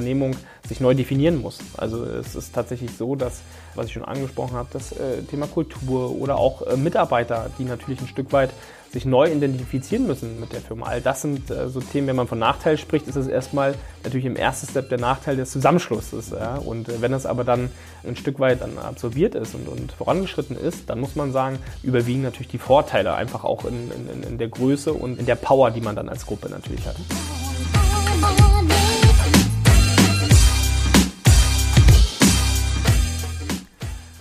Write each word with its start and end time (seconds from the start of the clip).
Unternehmung 0.00 0.34
sich 0.66 0.80
neu 0.80 0.94
definieren 0.94 1.40
muss. 1.40 1.58
Also 1.76 2.04
es 2.04 2.34
ist 2.34 2.54
tatsächlich 2.54 2.90
so, 2.96 3.16
dass, 3.16 3.40
was 3.74 3.86
ich 3.86 3.92
schon 3.92 4.04
angesprochen 4.04 4.54
habe, 4.56 4.68
das 4.72 4.92
äh, 4.92 5.22
Thema 5.22 5.46
Kultur 5.46 6.10
oder 6.10 6.36
auch 6.36 6.62
äh, 6.62 6.76
Mitarbeiter, 6.76 7.50
die 7.58 7.64
natürlich 7.64 8.00
ein 8.00 8.08
Stück 8.08 8.32
weit 8.32 8.50
sich 8.90 9.04
neu 9.04 9.30
identifizieren 9.30 10.06
müssen 10.06 10.40
mit 10.40 10.52
der 10.52 10.60
Firma. 10.60 10.86
All 10.86 11.00
das 11.00 11.22
sind 11.22 11.50
äh, 11.50 11.68
so 11.68 11.80
Themen, 11.80 12.08
wenn 12.08 12.16
man 12.16 12.26
von 12.26 12.38
Nachteil 12.38 12.76
spricht, 12.76 13.06
ist 13.06 13.16
es 13.16 13.28
erstmal 13.28 13.74
natürlich 14.02 14.26
im 14.26 14.36
ersten 14.36 14.66
Step 14.66 14.88
der 14.88 14.98
Nachteil 14.98 15.36
des 15.36 15.50
Zusammenschlusses. 15.52 16.30
Ja? 16.30 16.56
Und 16.56 16.88
äh, 16.88 17.00
wenn 17.00 17.12
das 17.12 17.26
aber 17.26 17.44
dann 17.44 17.70
ein 18.04 18.16
Stück 18.16 18.40
weit 18.40 18.62
dann 18.62 18.78
absorbiert 18.78 19.34
ist 19.34 19.54
und, 19.54 19.68
und 19.68 19.92
vorangeschritten 19.92 20.56
ist, 20.56 20.90
dann 20.90 20.98
muss 20.98 21.14
man 21.14 21.32
sagen, 21.32 21.58
überwiegen 21.82 22.22
natürlich 22.22 22.48
die 22.48 22.58
Vorteile 22.58 23.14
einfach 23.14 23.44
auch 23.44 23.64
in, 23.64 23.90
in, 23.92 24.22
in 24.24 24.38
der 24.38 24.48
Größe 24.48 24.92
und 24.92 25.18
in 25.18 25.26
der 25.26 25.36
Power, 25.36 25.70
die 25.70 25.80
man 25.80 25.94
dann 25.94 26.08
als 26.08 26.26
Gruppe 26.26 26.48
natürlich 26.48 26.86
hat. 26.86 26.96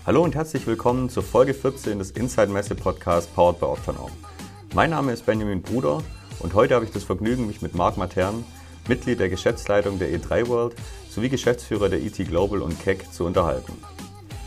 Hallo 0.09 0.23
und 0.23 0.33
herzlich 0.33 0.65
willkommen 0.65 1.07
zur 1.07 1.21
Folge 1.21 1.53
14 1.53 1.99
des 1.99 2.09
Inside 2.09 2.47
Messe 2.47 2.73
Podcasts 2.73 3.31
Powered 3.31 3.59
by 3.59 3.65
Optonom. 3.67 4.09
Mein 4.73 4.89
Name 4.89 5.13
ist 5.13 5.23
Benjamin 5.23 5.61
Bruder 5.61 6.01
und 6.39 6.55
heute 6.55 6.73
habe 6.73 6.83
ich 6.83 6.89
das 6.89 7.03
Vergnügen, 7.03 7.45
mich 7.45 7.61
mit 7.61 7.75
Marc 7.75 7.95
Matern, 7.95 8.43
Mitglied 8.87 9.19
der 9.19 9.29
Geschäftsleitung 9.29 9.99
der 9.99 10.09
E3 10.09 10.47
World 10.47 10.73
sowie 11.11 11.29
Geschäftsführer 11.29 11.89
der 11.89 12.01
ET 12.01 12.15
Global 12.27 12.63
und 12.63 12.81
KEC 12.83 13.13
zu 13.13 13.23
unterhalten. 13.23 13.73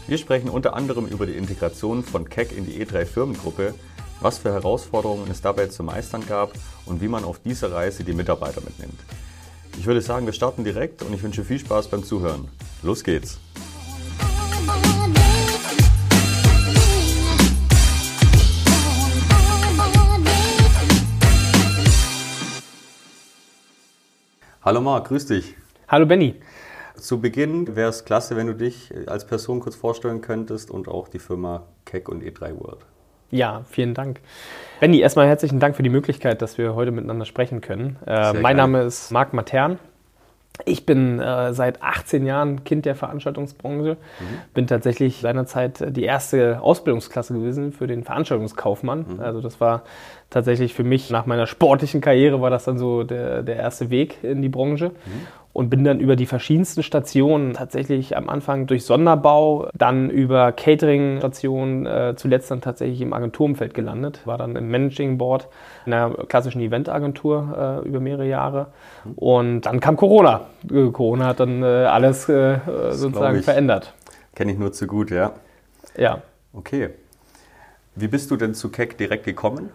Wir 0.08 0.18
sprechen 0.18 0.50
unter 0.50 0.74
anderem 0.74 1.06
über 1.06 1.26
die 1.26 1.36
Integration 1.36 2.02
von 2.02 2.28
KEC 2.28 2.50
in 2.50 2.66
die 2.66 2.84
E3 2.84 3.04
Firmengruppe, 3.04 3.72
was 4.20 4.38
für 4.38 4.52
Herausforderungen 4.52 5.30
es 5.30 5.42
dabei 5.42 5.68
zu 5.68 5.84
meistern 5.84 6.26
gab 6.26 6.54
und 6.86 7.00
wie 7.00 7.06
man 7.06 7.22
auf 7.22 7.38
dieser 7.38 7.70
Reise 7.70 8.02
die 8.02 8.14
Mitarbeiter 8.14 8.62
mitnimmt. 8.62 8.98
Ich 9.78 9.86
würde 9.86 10.00
sagen, 10.00 10.26
wir 10.26 10.32
starten 10.32 10.64
direkt 10.64 11.02
und 11.02 11.14
ich 11.14 11.22
wünsche 11.22 11.44
viel 11.44 11.60
Spaß 11.60 11.86
beim 11.86 12.02
Zuhören. 12.02 12.48
Los 12.82 13.04
geht's! 13.04 13.38
Hallo 24.64 24.80
Marc, 24.80 25.08
grüß 25.08 25.26
dich. 25.26 25.56
Hallo 25.88 26.06
Benny. 26.06 26.36
Zu 26.94 27.20
Beginn 27.20 27.74
wäre 27.74 27.88
es 27.88 28.04
klasse, 28.04 28.36
wenn 28.36 28.46
du 28.46 28.54
dich 28.54 28.94
als 29.08 29.26
Person 29.26 29.58
kurz 29.58 29.74
vorstellen 29.74 30.20
könntest 30.20 30.70
und 30.70 30.86
auch 30.86 31.08
die 31.08 31.18
Firma 31.18 31.64
Keck 31.84 32.08
und 32.08 32.22
E3 32.22 32.60
World. 32.60 32.86
Ja, 33.32 33.62
vielen 33.68 33.92
Dank. 33.92 34.20
Benny, 34.78 35.00
erstmal 35.00 35.26
herzlichen 35.26 35.58
Dank 35.58 35.74
für 35.74 35.82
die 35.82 35.88
Möglichkeit, 35.88 36.42
dass 36.42 36.58
wir 36.58 36.76
heute 36.76 36.92
miteinander 36.92 37.24
sprechen 37.24 37.60
können. 37.60 37.96
Äh, 38.06 38.34
mein 38.34 38.56
Name 38.56 38.82
ist 38.82 39.10
Marc 39.10 39.32
Matern. 39.32 39.80
Ich 40.64 40.84
bin 40.86 41.18
äh, 41.18 41.54
seit 41.54 41.82
18 41.82 42.26
Jahren 42.26 42.62
Kind 42.64 42.84
der 42.84 42.94
Veranstaltungsbranche. 42.94 43.94
Mhm. 43.94 44.24
Bin 44.54 44.66
tatsächlich 44.66 45.20
seinerzeit 45.20 45.96
die 45.96 46.04
erste 46.04 46.60
Ausbildungsklasse 46.60 47.34
gewesen 47.34 47.72
für 47.72 47.86
den 47.86 48.04
Veranstaltungskaufmann. 48.04 49.06
Mhm. 49.14 49.20
Also 49.20 49.40
das 49.40 49.60
war 49.60 49.82
tatsächlich 50.30 50.74
für 50.74 50.84
mich 50.84 51.10
nach 51.10 51.26
meiner 51.26 51.46
sportlichen 51.46 52.00
Karriere 52.00 52.40
war 52.40 52.50
das 52.50 52.64
dann 52.64 52.78
so 52.78 53.02
der, 53.02 53.42
der 53.42 53.56
erste 53.56 53.90
Weg 53.90 54.22
in 54.22 54.42
die 54.42 54.48
Branche. 54.48 54.90
Mhm 54.90 55.41
und 55.52 55.68
bin 55.68 55.84
dann 55.84 56.00
über 56.00 56.16
die 56.16 56.26
verschiedensten 56.26 56.82
Stationen, 56.82 57.52
tatsächlich 57.52 58.16
am 58.16 58.28
Anfang 58.28 58.66
durch 58.66 58.84
Sonderbau, 58.84 59.68
dann 59.74 60.08
über 60.08 60.52
Catering-Stationen, 60.52 61.86
äh, 61.86 62.14
zuletzt 62.16 62.50
dann 62.50 62.60
tatsächlich 62.60 63.00
im 63.00 63.12
Agenturumfeld 63.12 63.74
gelandet. 63.74 64.20
War 64.26 64.38
dann 64.38 64.56
im 64.56 64.68
Managing 64.68 65.18
Board 65.18 65.48
einer 65.84 66.10
klassischen 66.28 66.60
Eventagentur 66.60 67.82
äh, 67.84 67.88
über 67.88 68.00
mehrere 68.00 68.26
Jahre. 68.26 68.68
Und 69.16 69.62
dann 69.62 69.80
kam 69.80 69.96
Corona. 69.96 70.42
Äh, 70.70 70.90
Corona 70.90 71.26
hat 71.26 71.40
dann 71.40 71.62
äh, 71.62 71.66
alles 71.66 72.28
äh, 72.28 72.58
sozusagen 72.90 73.42
verändert. 73.42 73.92
Kenne 74.34 74.52
ich 74.52 74.58
nur 74.58 74.72
zu 74.72 74.86
gut, 74.86 75.10
ja. 75.10 75.32
Ja. 75.96 76.22
Okay. 76.54 76.90
Wie 77.94 78.08
bist 78.08 78.30
du 78.30 78.36
denn 78.36 78.54
zu 78.54 78.70
Keck 78.70 78.96
direkt 78.96 79.24
gekommen? 79.24 79.68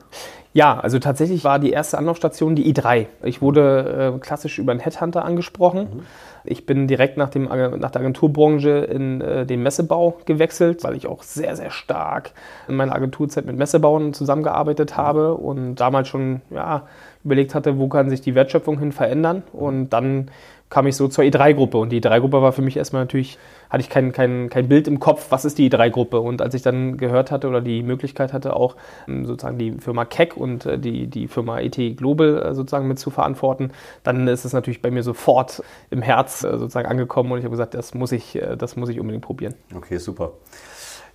Ja, 0.57 0.79
also 0.79 0.97
tatsächlich 0.97 1.43
war 1.43 1.59
die 1.59 1.69
erste 1.69 1.99
Anlaufstation 1.99 2.55
die 2.55 2.73
i3. 2.73 3.05
Ich 3.21 3.43
wurde 3.43 4.15
äh, 4.15 4.19
klassisch 4.19 4.57
über 4.57 4.71
einen 4.71 4.79
Headhunter 4.79 5.23
angesprochen. 5.23 5.81
Mhm. 5.83 5.99
Ich 6.45 6.65
bin 6.65 6.87
direkt 6.87 7.15
nach, 7.15 7.29
dem, 7.29 7.43
nach 7.43 7.91
der 7.91 8.01
Agenturbranche 8.01 8.69
in 8.71 9.21
äh, 9.21 9.45
den 9.45 9.61
Messebau 9.61 10.17
gewechselt, 10.25 10.83
weil 10.83 10.95
ich 10.95 11.05
auch 11.05 11.21
sehr, 11.21 11.55
sehr 11.55 11.69
stark 11.69 12.31
in 12.67 12.73
meiner 12.73 12.95
Agenturzeit 12.95 13.45
mit 13.45 13.55
Messebauen 13.55 14.15
zusammengearbeitet 14.15 14.93
mhm. 14.93 14.97
habe 14.97 15.33
und 15.35 15.75
damals 15.75 16.07
schon 16.07 16.41
ja, 16.49 16.87
überlegt 17.23 17.53
hatte, 17.53 17.77
wo 17.77 17.87
kann 17.87 18.09
sich 18.09 18.21
die 18.21 18.33
Wertschöpfung 18.33 18.79
hin 18.79 18.91
verändern. 18.91 19.43
Und 19.53 19.89
dann 19.89 20.31
kam 20.69 20.87
ich 20.87 20.95
so 20.95 21.07
zur 21.07 21.23
E3-Gruppe. 21.23 21.77
Und 21.77 21.89
die 21.89 22.01
E3-Gruppe 22.01 22.41
war 22.41 22.51
für 22.51 22.61
mich 22.61 22.77
erstmal 22.77 23.03
natürlich, 23.03 23.37
hatte 23.69 23.81
ich 23.81 23.89
kein, 23.89 24.11
kein, 24.11 24.49
kein 24.49 24.67
Bild 24.67 24.87
im 24.87 24.99
Kopf, 24.99 25.27
was 25.29 25.45
ist 25.45 25.57
die 25.57 25.69
E3-Gruppe. 25.69 26.19
Und 26.19 26.41
als 26.41 26.53
ich 26.53 26.61
dann 26.61 26.97
gehört 26.97 27.31
hatte 27.31 27.47
oder 27.47 27.61
die 27.61 27.83
Möglichkeit 27.83 28.33
hatte, 28.33 28.55
auch 28.55 28.75
ähm, 29.07 29.25
sozusagen 29.25 29.57
die 29.57 29.73
Firma 29.73 30.05
Keck 30.05 30.35
und 30.35 30.65
äh, 30.65 30.77
die, 30.77 31.07
die 31.07 31.27
Firma 31.27 31.59
ET 31.59 31.75
Global 31.97 32.41
äh, 32.41 32.53
sozusagen 32.53 32.87
mit 32.87 32.99
zu 32.99 33.09
verantworten, 33.09 33.71
dann 34.03 34.27
ist 34.27 34.45
es 34.45 34.53
natürlich 34.53 34.81
bei 34.81 34.91
mir 34.91 35.03
sofort 35.03 35.63
im 35.89 36.01
Herz 36.01 36.43
äh, 36.43 36.57
sozusagen 36.57 36.87
angekommen 36.87 37.31
und 37.31 37.39
ich 37.39 37.45
habe 37.45 37.51
gesagt, 37.51 37.73
das 37.73 37.93
muss 37.93 38.11
ich, 38.11 38.39
das 38.57 38.75
muss 38.75 38.89
ich 38.89 38.99
unbedingt 38.99 39.23
probieren. 39.23 39.53
Okay, 39.75 39.97
super. 39.97 40.33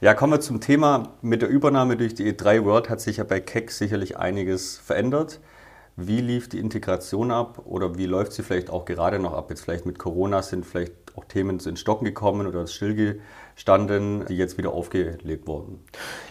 Ja, 0.01 0.15
kommen 0.15 0.33
wir 0.33 0.41
zum 0.41 0.61
Thema. 0.61 1.11
Mit 1.23 1.43
der 1.43 1.49
Übernahme 1.49 1.97
durch 1.97 2.15
die 2.15 2.33
E3 2.33 2.65
World 2.65 2.91
hat 2.91 3.01
sich 3.01 3.19
ja 3.19 3.25
bei 3.25 3.39
Keck 3.39 3.71
sicherlich 3.71 4.17
einiges 4.17 4.79
verändert. 4.79 5.39
Wie 5.97 6.21
lief 6.23 6.49
die 6.49 6.59
Integration 6.59 7.31
ab 7.31 7.63
oder 7.67 7.99
wie 7.99 8.07
läuft 8.07 8.33
sie 8.33 8.43
vielleicht 8.43 8.71
auch 8.71 8.87
gerade 8.87 9.19
noch 9.19 9.35
ab? 9.35 9.51
Jetzt 9.51 9.61
vielleicht 9.63 9.85
mit 9.85 9.99
Corona 9.99 10.41
sind 10.41 10.65
vielleicht 10.65 10.93
auch 11.17 11.25
Themen 11.27 11.61
ins 11.61 11.81
Stocken 11.81 12.07
gekommen 12.07 12.47
oder 12.47 12.67
stillgestanden, 12.67 14.25
die 14.27 14.39
jetzt 14.39 14.57
wieder 14.57 14.73
aufgelebt 14.73 15.47
wurden. 15.47 15.85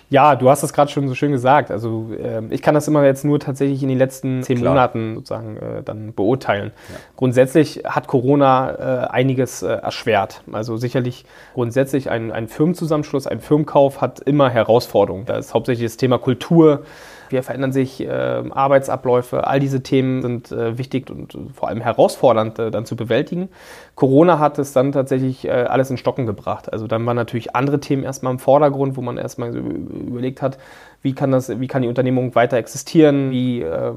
Ja, 0.09 0.35
du 0.35 0.49
hast 0.49 0.63
das 0.63 0.73
gerade 0.73 0.91
schon 0.91 1.07
so 1.07 1.13
schön 1.13 1.31
gesagt. 1.31 1.69
Also 1.69 2.09
äh, 2.11 2.41
ich 2.49 2.63
kann 2.63 2.73
das 2.73 2.87
immer 2.87 3.05
jetzt 3.05 3.23
nur 3.23 3.39
tatsächlich 3.39 3.83
in 3.83 3.89
den 3.89 3.99
letzten 3.99 4.41
zehn 4.41 4.57
Klar. 4.57 4.73
Monaten 4.73 5.15
sozusagen 5.15 5.57
äh, 5.57 5.83
dann 5.83 6.13
beurteilen. 6.13 6.71
Ja. 6.89 6.95
Grundsätzlich 7.15 7.83
hat 7.85 8.07
Corona 8.07 9.05
äh, 9.05 9.07
einiges 9.09 9.61
äh, 9.61 9.67
erschwert. 9.67 10.41
Also 10.51 10.77
sicherlich 10.77 11.25
grundsätzlich 11.53 12.09
ein, 12.09 12.31
ein 12.31 12.47
Firmenzusammenschluss, 12.47 13.27
ein 13.27 13.39
Firmenkauf 13.39 14.01
hat 14.01 14.19
immer 14.21 14.49
Herausforderungen. 14.49 15.25
Da 15.25 15.37
ist 15.37 15.53
hauptsächlich 15.53 15.85
das 15.85 15.97
Thema 15.97 16.17
Kultur, 16.17 16.83
wie 17.31 17.41
verändern 17.41 17.71
sich 17.71 18.01
äh, 18.01 18.07
Arbeitsabläufe, 18.07 19.47
all 19.47 19.59
diese 19.59 19.83
Themen 19.83 20.21
sind 20.21 20.51
äh, 20.51 20.77
wichtig 20.77 21.09
und 21.09 21.35
vor 21.53 21.69
allem 21.69 21.81
herausfordernd 21.81 22.59
äh, 22.59 22.71
dann 22.71 22.85
zu 22.85 22.95
bewältigen. 22.95 23.49
Corona 23.95 24.39
hat 24.39 24.59
es 24.59 24.73
dann 24.73 24.91
tatsächlich 24.91 25.45
äh, 25.45 25.51
alles 25.51 25.89
in 25.89 25.97
Stocken 25.97 26.25
gebracht. 26.25 26.71
Also 26.71 26.87
dann 26.87 27.05
waren 27.05 27.15
natürlich 27.15 27.55
andere 27.55 27.79
Themen 27.79 28.03
erstmal 28.03 28.33
im 28.33 28.39
Vordergrund, 28.39 28.97
wo 28.97 29.01
man 29.01 29.17
erstmal 29.17 29.55
überlegt 29.55 30.41
hat, 30.41 30.57
wie 31.03 31.13
kann, 31.13 31.31
das, 31.31 31.59
wie 31.59 31.67
kann 31.67 31.81
die 31.81 31.87
Unternehmung 31.87 32.35
weiter 32.35 32.57
existieren, 32.57 33.31
wie 33.31 33.61
äh, 33.61 33.91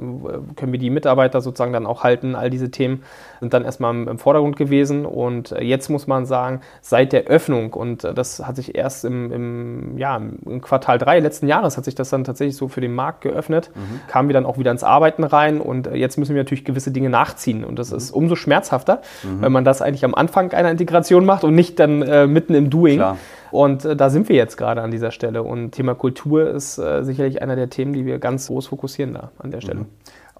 können 0.56 0.72
wir 0.72 0.78
die 0.78 0.88
Mitarbeiter 0.88 1.42
sozusagen 1.42 1.72
dann 1.72 1.86
auch 1.86 2.02
halten. 2.02 2.34
All 2.34 2.48
diese 2.48 2.70
Themen 2.70 3.02
sind 3.40 3.52
dann 3.52 3.64
erstmal 3.64 3.94
im, 3.94 4.08
im 4.08 4.18
Vordergrund 4.18 4.56
gewesen. 4.56 5.04
Und 5.04 5.52
äh, 5.52 5.62
jetzt 5.62 5.90
muss 5.90 6.06
man 6.06 6.24
sagen, 6.24 6.60
seit 6.80 7.12
der 7.12 7.24
Öffnung, 7.24 7.74
und 7.74 8.04
äh, 8.04 8.14
das 8.14 8.46
hat 8.46 8.56
sich 8.56 8.74
erst 8.74 9.04
im, 9.04 9.30
im, 9.32 9.98
ja, 9.98 10.16
im 10.16 10.62
Quartal 10.62 10.96
3 10.96 11.20
letzten 11.20 11.46
Jahres, 11.46 11.76
hat 11.76 11.84
sich 11.84 11.94
das 11.94 12.08
dann 12.08 12.24
tatsächlich 12.24 12.56
so 12.56 12.68
für 12.68 12.80
den 12.80 12.94
Markt 12.94 13.20
geöffnet, 13.20 13.70
mhm. 13.74 14.00
kamen 14.08 14.30
wir 14.30 14.34
dann 14.34 14.46
auch 14.46 14.56
wieder 14.56 14.70
ins 14.70 14.84
Arbeiten 14.84 15.24
rein. 15.24 15.60
Und 15.60 15.86
äh, 15.86 15.96
jetzt 15.96 16.16
müssen 16.16 16.34
wir 16.34 16.40
natürlich 16.40 16.64
gewisse 16.64 16.90
Dinge 16.90 17.10
nachziehen. 17.10 17.64
Und 17.64 17.78
das 17.78 17.90
mhm. 17.90 17.98
ist 17.98 18.10
umso 18.12 18.34
schmerzhafter, 18.34 19.02
mhm. 19.22 19.42
wenn 19.42 19.52
man 19.52 19.64
das 19.64 19.82
eigentlich 19.82 20.06
am 20.06 20.14
Anfang 20.14 20.52
einer 20.52 20.70
Integration 20.70 21.26
macht 21.26 21.44
und 21.44 21.54
nicht 21.54 21.78
dann 21.78 22.00
äh, 22.00 22.26
mitten 22.26 22.54
im 22.54 22.70
Doing. 22.70 22.96
Klar. 22.96 23.18
Und 23.54 23.84
äh, 23.84 23.94
da 23.94 24.10
sind 24.10 24.28
wir 24.28 24.34
jetzt 24.34 24.56
gerade 24.56 24.82
an 24.82 24.90
dieser 24.90 25.12
Stelle. 25.12 25.44
Und 25.44 25.70
Thema 25.70 25.94
Kultur 25.94 26.50
ist 26.50 26.76
äh, 26.76 27.04
sicherlich 27.04 27.40
einer 27.40 27.54
der 27.54 27.70
Themen, 27.70 27.92
die 27.92 28.04
wir 28.04 28.18
ganz 28.18 28.48
groß 28.48 28.66
fokussieren 28.66 29.14
da 29.14 29.30
an 29.38 29.52
der 29.52 29.60
Stelle. 29.60 29.80
Mhm. 29.80 29.86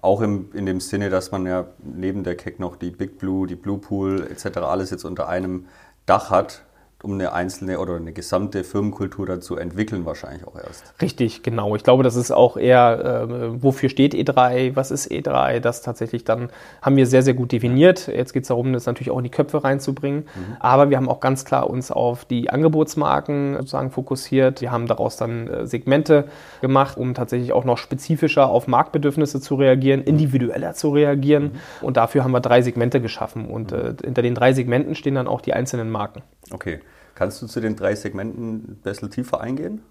Auch 0.01 0.19
im, 0.19 0.49
in 0.53 0.65
dem 0.65 0.81
Sinne, 0.81 1.09
dass 1.09 1.31
man 1.31 1.45
ja 1.45 1.65
neben 1.81 2.25
der 2.25 2.35
Keck 2.35 2.59
noch 2.59 2.75
die 2.75 2.91
Big 2.91 3.17
Blue, 3.17 3.47
die 3.47 3.55
Blue 3.55 3.77
Pool 3.77 4.27
etc. 4.29 4.57
alles 4.57 4.89
jetzt 4.89 5.05
unter 5.05 5.29
einem 5.29 5.67
Dach 6.05 6.29
hat 6.29 6.63
um 7.03 7.13
eine 7.13 7.33
einzelne 7.33 7.79
oder 7.79 7.95
eine 7.95 8.13
gesamte 8.13 8.63
Firmenkultur 8.63 9.25
dazu 9.25 9.57
entwickeln, 9.57 10.05
wahrscheinlich 10.05 10.47
auch 10.47 10.55
erst. 10.55 10.93
Richtig, 11.01 11.43
genau. 11.43 11.75
Ich 11.75 11.83
glaube, 11.83 12.03
das 12.03 12.15
ist 12.15 12.31
auch 12.31 12.57
eher, 12.57 13.27
äh, 13.29 13.63
wofür 13.63 13.89
steht 13.89 14.15
E3, 14.15 14.75
was 14.75 14.91
ist 14.91 15.11
E3, 15.11 15.59
das 15.59 15.81
tatsächlich 15.81 16.23
dann 16.23 16.49
haben 16.81 16.95
wir 16.95 17.05
sehr, 17.05 17.21
sehr 17.21 17.35
gut 17.35 17.51
definiert. 17.51 18.07
Jetzt 18.07 18.33
geht 18.33 18.43
es 18.43 18.47
darum, 18.47 18.73
das 18.73 18.85
natürlich 18.87 19.11
auch 19.11 19.17
in 19.19 19.23
die 19.23 19.29
Köpfe 19.29 19.63
reinzubringen. 19.63 20.21
Mhm. 20.21 20.57
Aber 20.59 20.89
wir 20.89 20.97
haben 20.97 21.07
auch 21.07 21.19
ganz 21.19 21.45
klar 21.45 21.69
uns 21.69 21.91
auf 21.91 22.25
die 22.25 22.49
Angebotsmarken 22.49 23.57
sozusagen 23.57 23.91
fokussiert. 23.91 24.61
Wir 24.61 24.71
haben 24.71 24.87
daraus 24.87 25.17
dann 25.17 25.47
äh, 25.47 25.67
Segmente 25.67 26.25
gemacht, 26.61 26.97
um 26.97 27.13
tatsächlich 27.13 27.53
auch 27.53 27.65
noch 27.65 27.77
spezifischer 27.77 28.49
auf 28.49 28.67
Marktbedürfnisse 28.67 29.39
zu 29.39 29.55
reagieren, 29.55 30.01
individueller 30.01 30.73
zu 30.73 30.89
reagieren. 30.89 31.43
Mhm. 31.43 31.85
Und 31.85 31.97
dafür 31.97 32.23
haben 32.23 32.31
wir 32.31 32.41
drei 32.41 32.61
Segmente 32.63 32.99
geschaffen. 32.99 33.47
Und 33.47 33.71
mhm. 33.71 33.77
äh, 33.77 33.93
hinter 34.03 34.23
den 34.23 34.33
drei 34.33 34.53
Segmenten 34.53 34.95
stehen 34.95 35.15
dann 35.15 35.27
auch 35.27 35.41
die 35.41 35.53
einzelnen 35.53 35.91
Marken. 35.91 36.23
Okay. 36.51 36.79
Kannst 37.15 37.41
du 37.41 37.47
zu 37.47 37.61
den 37.61 37.75
drei 37.75 37.95
Segmenten 37.95 38.55
ein 38.55 38.79
bisschen 38.83 39.09
tiefer 39.09 39.39
eingehen? 39.39 39.81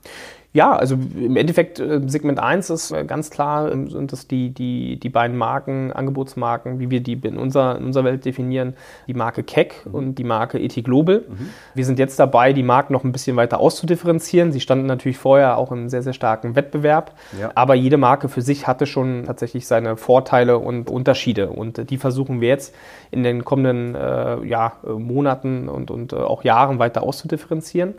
Ja, 0.55 0.77
also 0.77 0.95
im 0.95 1.35
Endeffekt 1.35 1.81
äh, 1.81 2.01
Segment 2.07 2.39
1 2.39 2.71
ist 2.71 2.93
äh, 2.93 3.05
ganz 3.05 3.31
klar, 3.31 3.73
ähm, 3.73 3.91
sind 3.91 4.13
das 4.13 4.29
die, 4.29 4.51
die, 4.51 5.01
die 5.01 5.09
beiden 5.09 5.37
Marken, 5.37 5.93
Angebotsmarken, 5.93 6.79
wie 6.79 6.91
wir 6.91 7.01
die 7.01 7.15
in 7.15 7.39
unserer, 7.39 7.77
in 7.77 7.87
unserer 7.87 8.05
Welt 8.05 8.25
definieren, 8.25 8.75
die 9.09 9.15
Marke 9.15 9.43
Keck 9.43 9.85
mhm. 9.85 9.95
und 9.95 10.15
die 10.15 10.23
Marke 10.23 10.61
ET 10.61 10.73
Global. 10.85 11.25
Mhm. 11.27 11.49
Wir 11.75 11.85
sind 11.85 11.99
jetzt 11.99 12.21
dabei, 12.21 12.53
die 12.53 12.63
Marken 12.63 12.93
noch 12.93 13.03
ein 13.03 13.11
bisschen 13.11 13.35
weiter 13.35 13.59
auszudifferenzieren. 13.59 14.53
Sie 14.53 14.61
standen 14.61 14.87
natürlich 14.87 15.19
vorher 15.19 15.59
auch 15.59 15.73
im 15.73 15.89
sehr, 15.89 16.05
sehr 16.05 16.13
starken 16.13 16.55
Wettbewerb, 16.55 17.17
ja. 17.37 17.51
aber 17.57 17.75
jede 17.75 17.97
Marke 17.97 18.29
für 18.29 18.41
sich 18.41 18.69
hatte 18.69 18.87
schon 18.87 19.25
tatsächlich 19.25 19.67
seine 19.67 19.97
Vorteile 19.97 20.59
und 20.59 20.89
Unterschiede 20.89 21.51
und 21.51 21.91
die 21.91 21.99
versuchen 21.99 22.41
wir 22.41 22.47
jetzt 22.47 22.77
in 23.11 23.25
den 23.25 23.45
kommenden 23.45 23.97
äh, 23.97 24.45
ja, 24.45 24.75
Monaten 24.87 25.69
und, 25.69 25.91
und 25.91 26.15
auch 26.15 26.45
Jahren 26.45 26.79
weiter 26.79 27.03
auszudifferenzieren. 27.03 27.95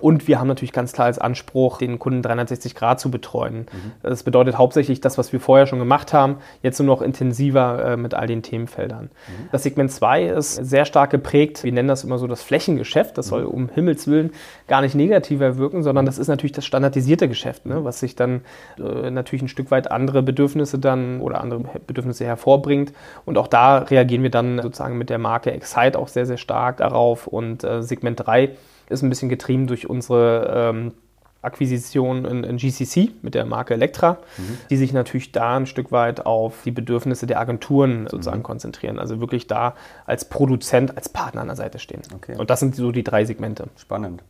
Und 0.00 0.28
wir 0.28 0.38
haben 0.38 0.48
natürlich 0.48 0.72
ganz 0.72 0.92
klar 0.92 1.06
als 1.06 1.18
Anspruch, 1.18 1.78
den 1.78 1.98
Kunden 1.98 2.22
360 2.22 2.74
Grad 2.74 3.00
zu 3.00 3.10
betreuen. 3.10 3.66
Mhm. 3.72 3.92
Das 4.02 4.22
bedeutet 4.22 4.58
hauptsächlich 4.58 5.00
das, 5.00 5.18
was 5.18 5.32
wir 5.32 5.40
vorher 5.40 5.66
schon 5.66 5.78
gemacht 5.78 6.12
haben, 6.12 6.36
jetzt 6.62 6.78
nur 6.78 6.86
noch 6.86 7.02
intensiver 7.02 7.92
äh, 7.92 7.96
mit 7.96 8.14
all 8.14 8.26
den 8.26 8.42
Themenfeldern. 8.42 9.04
Mhm. 9.04 9.48
Das 9.52 9.62
Segment 9.62 9.90
2 9.90 10.26
ist 10.26 10.54
sehr 10.54 10.84
stark 10.84 11.10
geprägt. 11.10 11.64
Wir 11.64 11.72
nennen 11.72 11.88
das 11.88 12.04
immer 12.04 12.18
so 12.18 12.26
das 12.26 12.42
Flächengeschäft. 12.42 13.18
Das 13.18 13.28
soll 13.28 13.42
mhm. 13.42 13.48
um 13.48 13.68
Himmels 13.68 14.06
Willen 14.06 14.32
gar 14.66 14.80
nicht 14.80 14.94
negativer 14.94 15.56
wirken, 15.56 15.82
sondern 15.82 16.06
das 16.06 16.18
ist 16.18 16.28
natürlich 16.28 16.52
das 16.52 16.64
standardisierte 16.64 17.28
Geschäft, 17.28 17.66
ne? 17.66 17.84
was 17.84 18.00
sich 18.00 18.16
dann 18.16 18.42
äh, 18.78 19.10
natürlich 19.10 19.42
ein 19.42 19.48
Stück 19.48 19.70
weit 19.70 19.90
andere 19.90 20.22
Bedürfnisse 20.22 20.78
dann 20.78 21.20
oder 21.20 21.40
andere 21.40 21.60
Bedürfnisse 21.86 22.24
hervorbringt. 22.24 22.92
Und 23.24 23.38
auch 23.38 23.48
da 23.48 23.78
reagieren 23.78 24.22
wir 24.22 24.30
dann 24.30 24.60
sozusagen 24.60 24.98
mit 24.98 25.10
der 25.10 25.18
Marke 25.18 25.52
Excite 25.52 25.98
auch 25.98 26.08
sehr, 26.08 26.26
sehr 26.26 26.36
stark 26.36 26.78
darauf. 26.78 27.26
Und 27.26 27.64
äh, 27.64 27.82
Segment 27.82 28.26
3 28.26 28.50
ist 28.88 29.02
ein 29.02 29.08
bisschen 29.08 29.28
getrieben 29.28 29.66
durch 29.66 29.88
unsere 29.88 30.70
ähm, 30.70 30.92
Akquisition 31.40 32.24
in, 32.24 32.42
in, 32.42 32.56
GCC 32.56 33.12
mit 33.22 33.34
der 33.34 33.46
Marke 33.46 33.74
Elektra, 33.74 34.18
mhm. 34.36 34.58
die 34.70 34.76
sich 34.76 34.92
natürlich 34.92 35.30
da 35.30 35.56
ein 35.56 35.66
Stück 35.66 35.92
weit 35.92 36.26
auf 36.26 36.62
die 36.64 36.72
Bedürfnisse 36.72 37.26
der 37.26 37.40
Agenturen 37.40 38.08
sozusagen 38.08 38.38
mhm. 38.38 38.44
konzentrieren. 38.44 38.98
Also 38.98 39.20
wirklich 39.20 39.46
da 39.46 39.74
als 40.04 40.24
Produzent, 40.24 40.96
als 40.96 41.08
Partner 41.08 41.42
an 41.42 41.46
der 41.46 41.56
Seite 41.56 41.78
stehen. 41.78 42.02
Okay. 42.14 42.36
Und 42.36 42.50
das 42.50 42.60
sind 42.60 42.74
so 42.74 42.90
die 42.90 43.04
drei 43.04 43.24
Segmente. 43.24 43.68
Spannend. 43.76 44.24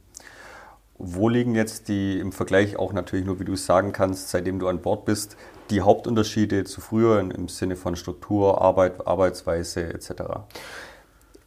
Wo 0.98 1.28
liegen 1.28 1.54
jetzt 1.54 1.88
die 1.88 2.18
im 2.18 2.32
Vergleich 2.32 2.76
auch 2.76 2.92
natürlich 2.92 3.24
nur, 3.24 3.38
wie 3.40 3.44
du 3.44 3.52
es 3.52 3.64
sagen 3.64 3.92
kannst, 3.92 4.30
seitdem 4.30 4.58
du 4.58 4.66
an 4.68 4.82
Bord 4.82 5.04
bist, 5.04 5.36
die 5.70 5.80
Hauptunterschiede 5.80 6.64
zu 6.64 6.80
früher 6.80 7.20
im 7.20 7.48
Sinne 7.48 7.76
von 7.76 7.94
Struktur, 7.94 8.60
Arbeit, 8.60 9.06
Arbeitsweise 9.06 9.94
etc.? 9.94 10.22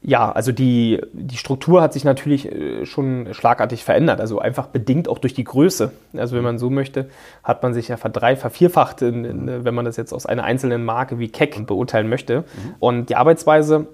Ja, 0.04 0.32
also 0.32 0.52
die, 0.52 1.00
die 1.14 1.38
Struktur 1.38 1.84
hat 1.84 1.94
sich 1.94 2.04
natürlich 2.04 2.52
äh, 2.52 2.88
schon 2.88 3.28
schlagartig 3.34 3.84
verändert, 3.84 4.20
also 4.20 4.40
einfach 4.40 4.68
bedingt 4.68 5.08
auch 5.08 5.20
durch 5.20 5.36
die 5.36 5.44
Größe. 5.44 5.92
Also 6.18 6.36
wenn 6.36 6.44
man 6.44 6.58
so 6.58 6.72
möchte, 6.72 7.10
hat 7.44 7.62
man 7.62 7.76
sich 7.76 7.88
ja 7.88 7.98
verdrei, 7.98 8.36
vervierfacht, 8.36 9.04
in, 9.04 9.26
in, 9.26 9.64
wenn 9.64 9.76
man 9.76 9.86
das 9.86 9.98
jetzt 9.98 10.12
aus 10.12 10.26
einer 10.26 10.44
einzelnen 10.44 10.84
Marke 10.86 11.20
wie 11.20 11.30
Keck 11.30 11.68
beurteilen 11.68 12.10
möchte. 12.10 12.40
Mhm. 12.40 12.76
Und 12.80 13.10
die 13.10 13.16
Arbeitsweise 13.16 13.88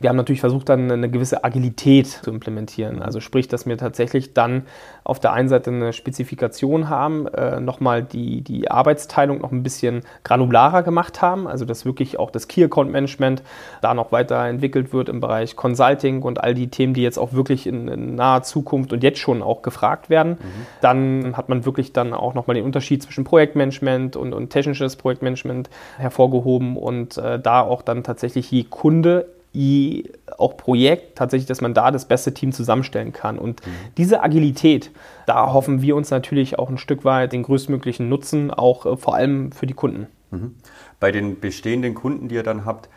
wir 0.00 0.10
haben 0.10 0.16
natürlich 0.16 0.40
versucht, 0.40 0.68
dann 0.68 0.90
eine 0.90 1.08
gewisse 1.08 1.44
Agilität 1.44 2.08
zu 2.08 2.30
implementieren. 2.30 3.00
Also 3.00 3.20
sprich, 3.20 3.46
dass 3.46 3.64
wir 3.64 3.78
tatsächlich 3.78 4.34
dann 4.34 4.64
auf 5.04 5.20
der 5.20 5.32
einen 5.32 5.48
Seite 5.48 5.70
eine 5.70 5.92
Spezifikation 5.92 6.88
haben, 6.88 7.28
äh, 7.28 7.60
nochmal 7.60 8.02
die, 8.02 8.42
die 8.42 8.70
Arbeitsteilung 8.70 9.40
noch 9.40 9.52
ein 9.52 9.62
bisschen 9.62 10.02
granularer 10.24 10.82
gemacht 10.82 11.22
haben, 11.22 11.46
also 11.46 11.64
dass 11.64 11.84
wirklich 11.84 12.18
auch 12.18 12.30
das 12.30 12.48
Key 12.48 12.64
Account 12.64 12.90
Management 12.90 13.42
da 13.82 13.94
noch 13.94 14.10
weiterentwickelt 14.10 14.92
wird 14.92 15.08
im 15.08 15.20
Bereich 15.20 15.54
Consulting 15.54 16.22
und 16.22 16.42
all 16.42 16.54
die 16.54 16.68
Themen, 16.68 16.92
die 16.94 17.02
jetzt 17.02 17.18
auch 17.18 17.32
wirklich 17.32 17.66
in, 17.66 17.86
in 17.86 18.16
naher 18.16 18.42
Zukunft 18.42 18.92
und 18.92 19.02
jetzt 19.04 19.20
schon 19.20 19.42
auch 19.42 19.62
gefragt 19.62 20.10
werden. 20.10 20.32
Mhm. 20.32 20.66
Dann 20.80 21.36
hat 21.36 21.48
man 21.48 21.64
wirklich 21.64 21.92
dann 21.92 22.14
auch 22.14 22.34
nochmal 22.34 22.56
den 22.56 22.64
Unterschied 22.64 23.02
zwischen 23.02 23.22
Projektmanagement 23.22 24.16
und, 24.16 24.32
und 24.32 24.50
technisches 24.50 24.96
Projektmanagement 24.96 25.70
hervorgehoben 25.98 26.76
und 26.76 27.16
äh, 27.16 27.38
da 27.38 27.60
auch 27.60 27.82
dann 27.82 28.02
tatsächlich 28.02 28.50
je 28.50 28.64
Kunde 28.64 29.26
auch 30.36 30.56
Projekt 30.56 31.16
tatsächlich, 31.16 31.46
dass 31.46 31.60
man 31.60 31.74
da 31.74 31.90
das 31.90 32.06
beste 32.06 32.34
Team 32.34 32.52
zusammenstellen 32.52 33.12
kann. 33.12 33.38
Und 33.38 33.64
mhm. 33.64 33.70
diese 33.96 34.22
Agilität, 34.22 34.90
da 35.26 35.52
hoffen 35.52 35.80
wir 35.80 35.96
uns 35.96 36.10
natürlich 36.10 36.58
auch 36.58 36.68
ein 36.68 36.78
Stück 36.78 37.04
weit 37.04 37.32
den 37.32 37.44
größtmöglichen 37.44 38.08
Nutzen, 38.08 38.50
auch 38.50 38.84
äh, 38.84 38.96
vor 38.96 39.14
allem 39.14 39.52
für 39.52 39.66
die 39.66 39.74
Kunden. 39.74 40.08
Mhm. 40.30 40.56
Bei 40.98 41.12
den 41.12 41.38
bestehenden 41.38 41.94
Kunden, 41.94 42.28
die 42.28 42.34
ihr 42.34 42.42
dann 42.42 42.64
habt, 42.64 42.88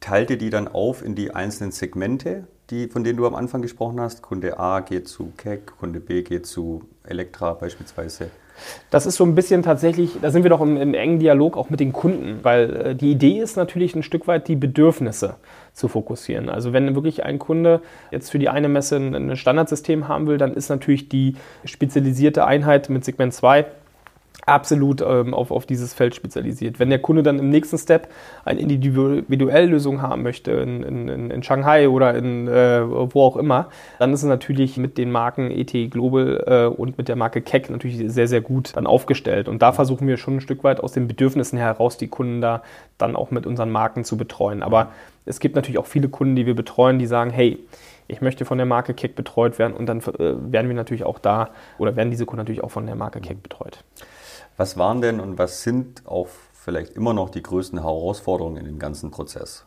teilt 0.00 0.30
ihr 0.30 0.38
die 0.38 0.50
dann 0.50 0.68
auf 0.68 1.04
in 1.04 1.14
die 1.14 1.34
einzelnen 1.34 1.72
Segmente, 1.72 2.46
die, 2.70 2.88
von 2.88 3.04
denen 3.04 3.16
du 3.18 3.26
am 3.26 3.34
Anfang 3.34 3.62
gesprochen 3.62 4.00
hast? 4.00 4.22
Kunde 4.22 4.58
A 4.58 4.80
geht 4.80 5.08
zu 5.08 5.32
Keck, 5.36 5.78
Kunde 5.78 6.00
B 6.00 6.22
geht 6.22 6.46
zu 6.46 6.82
Elektra 7.04 7.52
beispielsweise. 7.52 8.30
Das 8.90 9.06
ist 9.06 9.16
so 9.16 9.24
ein 9.24 9.34
bisschen 9.34 9.62
tatsächlich, 9.62 10.18
da 10.20 10.30
sind 10.30 10.42
wir 10.42 10.50
doch 10.50 10.60
im, 10.60 10.76
im 10.76 10.94
engen 10.94 11.18
Dialog 11.18 11.56
auch 11.56 11.70
mit 11.70 11.80
den 11.80 11.92
Kunden, 11.92 12.40
weil 12.42 12.76
äh, 12.76 12.94
die 12.94 13.10
Idee 13.10 13.38
ist 13.38 13.56
natürlich 13.56 13.94
ein 13.94 14.02
Stück 14.02 14.26
weit 14.26 14.48
die 14.48 14.56
Bedürfnisse 14.56 15.36
zu 15.72 15.88
fokussieren. 15.88 16.48
Also 16.48 16.72
wenn 16.72 16.94
wirklich 16.94 17.24
ein 17.24 17.38
Kunde 17.38 17.80
jetzt 18.10 18.30
für 18.30 18.38
die 18.38 18.48
eine 18.48 18.68
Messe 18.68 18.96
ein, 18.96 19.14
ein 19.14 19.36
Standardsystem 19.36 20.08
haben 20.08 20.26
will, 20.26 20.38
dann 20.38 20.54
ist 20.54 20.68
natürlich 20.68 21.08
die 21.08 21.36
spezialisierte 21.64 22.44
Einheit 22.46 22.88
mit 22.88 23.04
Segment 23.04 23.34
2 23.34 23.66
absolut 24.46 25.00
ähm, 25.00 25.34
auf, 25.34 25.50
auf 25.50 25.66
dieses 25.66 25.92
Feld 25.92 26.14
spezialisiert. 26.14 26.78
Wenn 26.78 26.88
der 26.88 27.00
Kunde 27.00 27.24
dann 27.24 27.40
im 27.40 27.50
nächsten 27.50 27.78
Step 27.78 28.08
eine 28.44 28.60
individuelle 28.60 29.66
Lösung 29.66 30.02
haben 30.02 30.22
möchte, 30.22 30.52
in, 30.52 30.84
in, 30.84 31.30
in 31.30 31.42
Shanghai 31.42 31.88
oder 31.88 32.14
in 32.14 32.46
äh, 32.46 32.82
wo 32.86 33.22
auch 33.22 33.36
immer, 33.36 33.68
dann 33.98 34.12
ist 34.12 34.22
es 34.22 34.28
natürlich 34.28 34.76
mit 34.76 34.98
den 34.98 35.10
Marken 35.10 35.50
ET 35.50 35.72
Global 35.90 36.44
äh, 36.46 36.66
und 36.66 36.96
mit 36.96 37.08
der 37.08 37.16
Marke 37.16 37.42
Keck 37.42 37.70
natürlich 37.70 38.00
sehr, 38.06 38.28
sehr 38.28 38.40
gut 38.40 38.76
dann 38.76 38.86
aufgestellt. 38.86 39.48
Und 39.48 39.62
da 39.62 39.72
versuchen 39.72 40.06
wir 40.06 40.16
schon 40.16 40.36
ein 40.36 40.40
Stück 40.40 40.62
weit 40.62 40.80
aus 40.80 40.92
den 40.92 41.08
Bedürfnissen 41.08 41.58
heraus, 41.58 41.98
die 41.98 42.08
Kunden 42.08 42.40
da 42.40 42.62
dann 42.98 43.16
auch 43.16 43.32
mit 43.32 43.46
unseren 43.46 43.70
Marken 43.70 44.04
zu 44.04 44.16
betreuen. 44.16 44.62
Aber 44.62 44.90
es 45.24 45.40
gibt 45.40 45.56
natürlich 45.56 45.78
auch 45.78 45.86
viele 45.86 46.08
Kunden, 46.08 46.36
die 46.36 46.46
wir 46.46 46.54
betreuen, 46.54 47.00
die 47.00 47.06
sagen, 47.06 47.30
hey, 47.30 47.58
ich 48.06 48.20
möchte 48.20 48.44
von 48.44 48.58
der 48.58 48.66
Marke 48.66 48.94
Keck 48.94 49.16
betreut 49.16 49.58
werden 49.58 49.74
und 49.74 49.86
dann 49.86 49.98
äh, 49.98 50.52
werden 50.52 50.68
wir 50.68 50.74
natürlich 50.74 51.02
auch 51.02 51.18
da 51.18 51.50
oder 51.78 51.96
werden 51.96 52.10
diese 52.10 52.26
Kunden 52.26 52.42
natürlich 52.42 52.62
auch 52.62 52.70
von 52.70 52.86
der 52.86 52.94
Marke 52.94 53.20
Keck 53.20 53.42
betreut. 53.42 53.82
Was 54.56 54.78
waren 54.78 55.00
denn 55.00 55.20
und 55.20 55.38
was 55.38 55.62
sind 55.62 56.06
auch 56.06 56.28
vielleicht 56.54 56.92
immer 56.92 57.12
noch 57.12 57.30
die 57.30 57.42
größten 57.42 57.80
Herausforderungen 57.82 58.56
in 58.56 58.64
dem 58.64 58.78
ganzen 58.78 59.10
Prozess? 59.10 59.66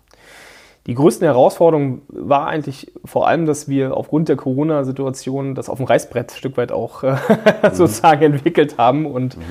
Die 0.87 0.95
größten 0.95 1.25
Herausforderungen 1.25 2.01
war 2.07 2.47
eigentlich 2.47 2.91
vor 3.05 3.27
allem, 3.27 3.45
dass 3.45 3.67
wir 3.67 3.95
aufgrund 3.95 4.29
der 4.29 4.37
Corona-Situation 4.37 5.53
das 5.53 5.69
auf 5.69 5.77
dem 5.77 5.85
Reißbrett 5.85 6.31
ein 6.31 6.37
Stück 6.37 6.57
weit 6.57 6.71
auch 6.71 7.03
äh, 7.03 7.11
mhm. 7.63 7.73
sozusagen 7.73 8.23
entwickelt 8.23 8.77
haben 8.77 9.05
und 9.05 9.37
mhm. 9.37 9.43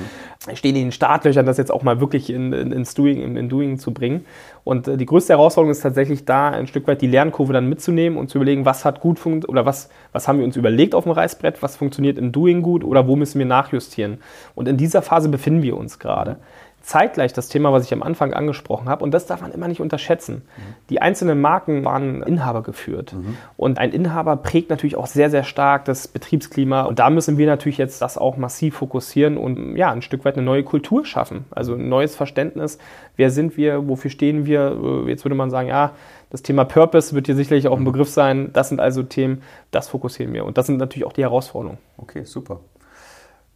Stehen 0.53 0.75
in 0.77 0.83
den 0.83 0.91
Startlöchern, 0.93 1.45
das 1.45 1.57
jetzt 1.57 1.71
auch 1.71 1.83
mal 1.83 1.99
wirklich 1.99 2.29
in, 2.29 2.53
in, 2.53 2.71
ins 2.71 2.93
Doing, 2.93 3.21
in, 3.21 3.35
in 3.35 3.49
Doing 3.49 3.77
zu 3.77 3.93
bringen. 3.93 4.25
Und 4.63 4.87
äh, 4.87 4.95
die 4.95 5.05
größte 5.05 5.33
Herausforderung 5.33 5.71
ist 5.71 5.81
tatsächlich 5.81 6.23
da, 6.23 6.49
ein 6.49 6.67
Stück 6.67 6.87
weit 6.87 7.01
die 7.01 7.07
Lernkurve 7.07 7.51
dann 7.51 7.67
mitzunehmen 7.67 8.17
und 8.17 8.29
zu 8.29 8.37
überlegen, 8.37 8.63
was 8.63 8.85
hat 8.85 9.01
gut 9.01 9.19
funktioniert 9.19 9.49
oder 9.49 9.65
was, 9.65 9.89
was 10.13 10.29
haben 10.29 10.39
wir 10.39 10.45
uns 10.45 10.55
überlegt 10.55 10.95
auf 10.95 11.03
dem 11.03 11.11
Reißbrett, 11.11 11.61
was 11.61 11.75
funktioniert 11.75 12.17
in 12.17 12.31
Doing 12.31 12.61
gut 12.61 12.85
oder 12.85 13.05
wo 13.05 13.17
müssen 13.17 13.37
wir 13.37 13.45
nachjustieren. 13.45 14.19
Und 14.55 14.69
in 14.69 14.77
dieser 14.77 15.01
Phase 15.01 15.27
befinden 15.27 15.61
wir 15.61 15.75
uns 15.75 15.99
gerade 15.99 16.37
zeitgleich 16.81 17.33
das 17.33 17.49
Thema, 17.49 17.71
was 17.71 17.85
ich 17.85 17.93
am 17.93 18.03
Anfang 18.03 18.33
angesprochen 18.33 18.89
habe. 18.89 19.03
Und 19.03 19.11
das 19.11 19.25
darf 19.25 19.41
man 19.41 19.51
immer 19.51 19.67
nicht 19.67 19.81
unterschätzen. 19.81 20.43
Die 20.89 21.01
einzelnen 21.01 21.39
Marken 21.39 21.85
waren 21.85 22.23
Inhaber 22.23 22.63
geführt. 22.63 23.13
Mhm. 23.13 23.37
Und 23.57 23.77
ein 23.77 23.91
Inhaber 23.91 24.37
prägt 24.37 24.69
natürlich 24.69 24.95
auch 24.95 25.07
sehr, 25.07 25.29
sehr 25.29 25.43
stark 25.43 25.85
das 25.85 26.07
Betriebsklima. 26.07 26.83
Und 26.83 26.99
da 26.99 27.09
müssen 27.09 27.37
wir 27.37 27.47
natürlich 27.47 27.77
jetzt 27.77 28.01
das 28.01 28.17
auch 28.17 28.37
massiv 28.37 28.77
fokussieren 28.77 29.37
und 29.37 29.75
ja, 29.75 29.91
ein 29.91 30.01
Stück 30.01 30.25
weit 30.25 30.35
eine 30.35 30.45
neue 30.45 30.63
Kultur 30.63 31.05
schaffen. 31.05 31.45
Also 31.51 31.73
ein 31.73 31.89
neues 31.89 32.15
Verständnis. 32.15 32.79
Wer 33.15 33.29
sind 33.29 33.57
wir? 33.57 33.87
Wofür 33.87 34.09
stehen 34.09 34.45
wir? 34.45 35.05
Äh, 35.05 35.09
jetzt 35.09 35.25
würde 35.25 35.35
man 35.35 35.49
sagen, 35.49 35.67
ja, 35.67 35.91
das 36.29 36.43
Thema 36.43 36.63
Purpose 36.63 37.15
wird 37.15 37.25
hier 37.25 37.35
sicherlich 37.35 37.67
auch 37.67 37.77
ein 37.77 37.81
mhm. 37.81 37.85
Begriff 37.85 38.09
sein. 38.09 38.51
Das 38.53 38.69
sind 38.69 38.79
also 38.79 39.03
Themen, 39.03 39.41
das 39.71 39.89
fokussieren 39.89 40.33
wir. 40.33 40.45
Und 40.45 40.57
das 40.57 40.67
sind 40.67 40.77
natürlich 40.77 41.05
auch 41.05 41.13
die 41.13 41.23
Herausforderungen. 41.23 41.79
Okay, 41.97 42.23
super. 42.23 42.59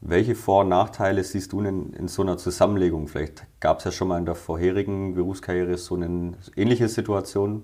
Welche 0.06 0.36
Vor- 0.36 0.64
und 0.64 0.70
Nachteile 0.70 1.24
siehst 1.24 1.54
du 1.54 1.62
denn 1.62 1.94
in 1.94 2.10
so 2.10 2.24
einer 2.24 2.38
Zusammenlegung? 2.38 3.08
Vielleicht 3.08 3.46
gab 3.62 3.80
es 3.80 3.86
ja 3.86 3.92
schon 3.92 4.10
mal 4.10 4.18
in 4.18 4.26
der 4.26 4.36
vorherigen 4.36 5.16
Berufskarriere 5.16 5.78
so 5.78 5.96
eine 5.96 6.34
ähnliche 6.58 6.90
Situation. 6.90 7.64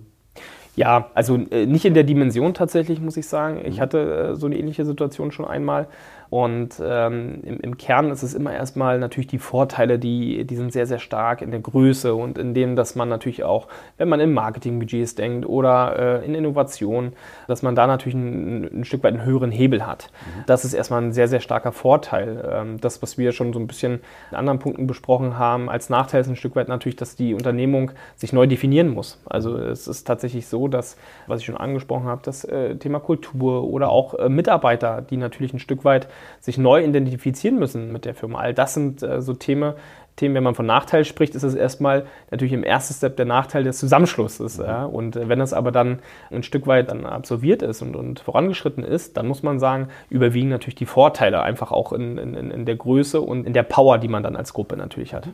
Ja, 0.77 1.11
also 1.15 1.35
äh, 1.35 1.65
nicht 1.65 1.83
in 1.83 1.93
der 1.93 2.05
Dimension 2.05 2.53
tatsächlich, 2.53 3.01
muss 3.01 3.17
ich 3.17 3.27
sagen. 3.27 3.59
Ich 3.65 3.75
mhm. 3.75 3.81
hatte 3.81 4.29
äh, 4.29 4.35
so 4.35 4.45
eine 4.45 4.57
ähnliche 4.57 4.85
Situation 4.85 5.33
schon 5.33 5.43
einmal. 5.43 5.89
Und 6.29 6.79
ähm, 6.83 7.39
im, 7.43 7.59
im, 7.59 7.77
Kern 7.77 8.11
ist 8.11 8.21
es 8.21 8.35
immer 8.35 8.53
erstmal 8.53 8.99
natürlich 8.99 9.27
die 9.27 9.39
Vorteile, 9.39 9.97
die, 9.97 10.45
die 10.45 10.55
sind 10.55 10.71
sehr, 10.71 10.85
sehr 10.85 10.99
stark 10.99 11.41
in 11.41 11.49
der 11.49 11.59
Größe 11.59 12.13
und 12.13 12.37
in 12.37 12.53
dem, 12.53 12.75
dass 12.75 12.93
man 12.93 13.09
natürlich 13.09 13.43
auch, 13.43 13.67
wenn 13.97 14.09
man 14.09 14.19
in 14.19 14.31
Marketingbudgets 14.33 15.15
denkt 15.15 15.47
oder 15.47 16.21
äh, 16.21 16.25
in 16.25 16.35
Innovation, 16.35 17.13
dass 17.47 17.63
man 17.63 17.73
da 17.73 17.87
natürlich 17.87 18.13
ein, 18.13 18.81
ein, 18.81 18.85
Stück 18.85 19.03
weit 19.03 19.15
einen 19.15 19.25
höheren 19.25 19.49
Hebel 19.49 19.87
hat. 19.87 20.11
Mhm. 20.11 20.43
Das 20.45 20.65
ist 20.65 20.75
erstmal 20.75 21.01
ein 21.01 21.13
sehr, 21.13 21.27
sehr 21.27 21.39
starker 21.39 21.71
Vorteil. 21.71 22.47
Ähm, 22.47 22.79
das, 22.79 23.01
was 23.01 23.17
wir 23.17 23.31
schon 23.31 23.51
so 23.51 23.59
ein 23.59 23.65
bisschen 23.65 23.99
in 24.29 24.37
anderen 24.37 24.59
Punkten 24.59 24.85
besprochen 24.85 25.39
haben, 25.39 25.67
als 25.67 25.89
Nachteil 25.89 26.21
ist 26.21 26.27
ein 26.27 26.35
Stück 26.35 26.55
weit 26.55 26.67
natürlich, 26.67 26.95
dass 26.95 27.15
die 27.15 27.33
Unternehmung 27.33 27.91
sich 28.15 28.33
neu 28.33 28.45
definieren 28.45 28.89
muss. 28.89 29.19
Also 29.25 29.57
es 29.57 29.87
ist 29.87 30.03
tatsächlich 30.03 30.45
so, 30.45 30.67
dass, 30.67 30.95
was 31.25 31.39
ich 31.39 31.47
schon 31.47 31.57
angesprochen 31.57 32.05
habe, 32.05 32.21
das 32.23 32.43
äh, 32.43 32.75
Thema 32.75 32.99
Kultur 32.99 33.63
oder 33.63 33.89
auch 33.89 34.13
äh, 34.13 34.29
Mitarbeiter, 34.29 35.01
die 35.01 35.17
natürlich 35.17 35.53
ein 35.53 35.59
Stück 35.59 35.83
weit 35.85 36.07
sich 36.39 36.57
neu 36.57 36.83
identifizieren 36.83 37.59
müssen 37.59 37.91
mit 37.91 38.05
der 38.05 38.15
Firma. 38.15 38.39
All 38.39 38.53
das 38.53 38.73
sind 38.73 39.03
äh, 39.03 39.21
so 39.21 39.33
Themen, 39.33 39.73
Themen, 40.19 40.35
wenn 40.35 40.43
man 40.43 40.55
von 40.55 40.65
Nachteil 40.65 41.05
spricht, 41.05 41.33
ist 41.33 41.43
es 41.43 41.55
erstmal 41.55 42.05
natürlich 42.29 42.51
im 42.53 42.63
ersten 42.63 42.93
Step 42.93 43.15
der 43.15 43.25
Nachteil 43.25 43.63
des 43.63 43.79
Zusammenschlusses. 43.79 44.57
Ja? 44.57 44.83
Und 44.83 45.15
äh, 45.15 45.29
wenn 45.29 45.39
das 45.39 45.53
aber 45.53 45.71
dann 45.71 45.99
ein 46.29 46.43
Stück 46.43 46.67
weit 46.67 46.89
dann 46.89 47.05
absolviert 47.05 47.61
ist 47.61 47.81
und, 47.81 47.95
und 47.95 48.19
vorangeschritten 48.19 48.83
ist, 48.83 49.15
dann 49.15 49.27
muss 49.27 49.43
man 49.43 49.59
sagen, 49.59 49.87
überwiegen 50.09 50.49
natürlich 50.49 50.75
die 50.75 50.85
Vorteile 50.85 51.41
einfach 51.41 51.71
auch 51.71 51.93
in, 51.93 52.17
in, 52.17 52.35
in 52.35 52.65
der 52.65 52.75
Größe 52.75 53.21
und 53.21 53.47
in 53.47 53.53
der 53.53 53.63
Power, 53.63 53.97
die 53.97 54.09
man 54.09 54.21
dann 54.21 54.35
als 54.35 54.53
Gruppe 54.53 54.75
natürlich 54.75 55.13
hat. 55.13 55.29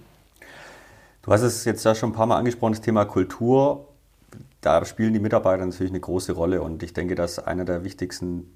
Du 1.24 1.32
hast 1.32 1.42
es 1.42 1.66
jetzt 1.66 1.84
ja 1.84 1.96
schon 1.96 2.12
ein 2.12 2.14
paar 2.14 2.28
Mal 2.28 2.38
angesprochen, 2.38 2.74
das 2.74 2.82
Thema 2.82 3.06
Kultur. 3.06 3.88
Da 4.62 4.86
spielen 4.86 5.14
die 5.14 5.20
Mitarbeiter 5.20 5.66
natürlich 5.66 5.92
eine 5.92 6.00
große 6.00 6.34
Rolle 6.34 6.62
und 6.62 6.84
ich 6.84 6.94
denke, 6.94 7.16
dass 7.16 7.40
einer 7.40 7.66
der 7.66 7.84
wichtigsten 7.84 8.52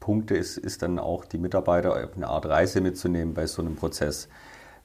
Punkte 0.00 0.36
ist, 0.36 0.56
ist 0.56 0.82
dann 0.82 0.98
auch 0.98 1.24
die 1.24 1.38
Mitarbeiter 1.38 1.92
auf 1.92 2.16
eine 2.16 2.28
Art 2.28 2.46
Reise 2.46 2.80
mitzunehmen 2.80 3.34
bei 3.34 3.46
so 3.46 3.62
einem 3.62 3.76
Prozess. 3.76 4.28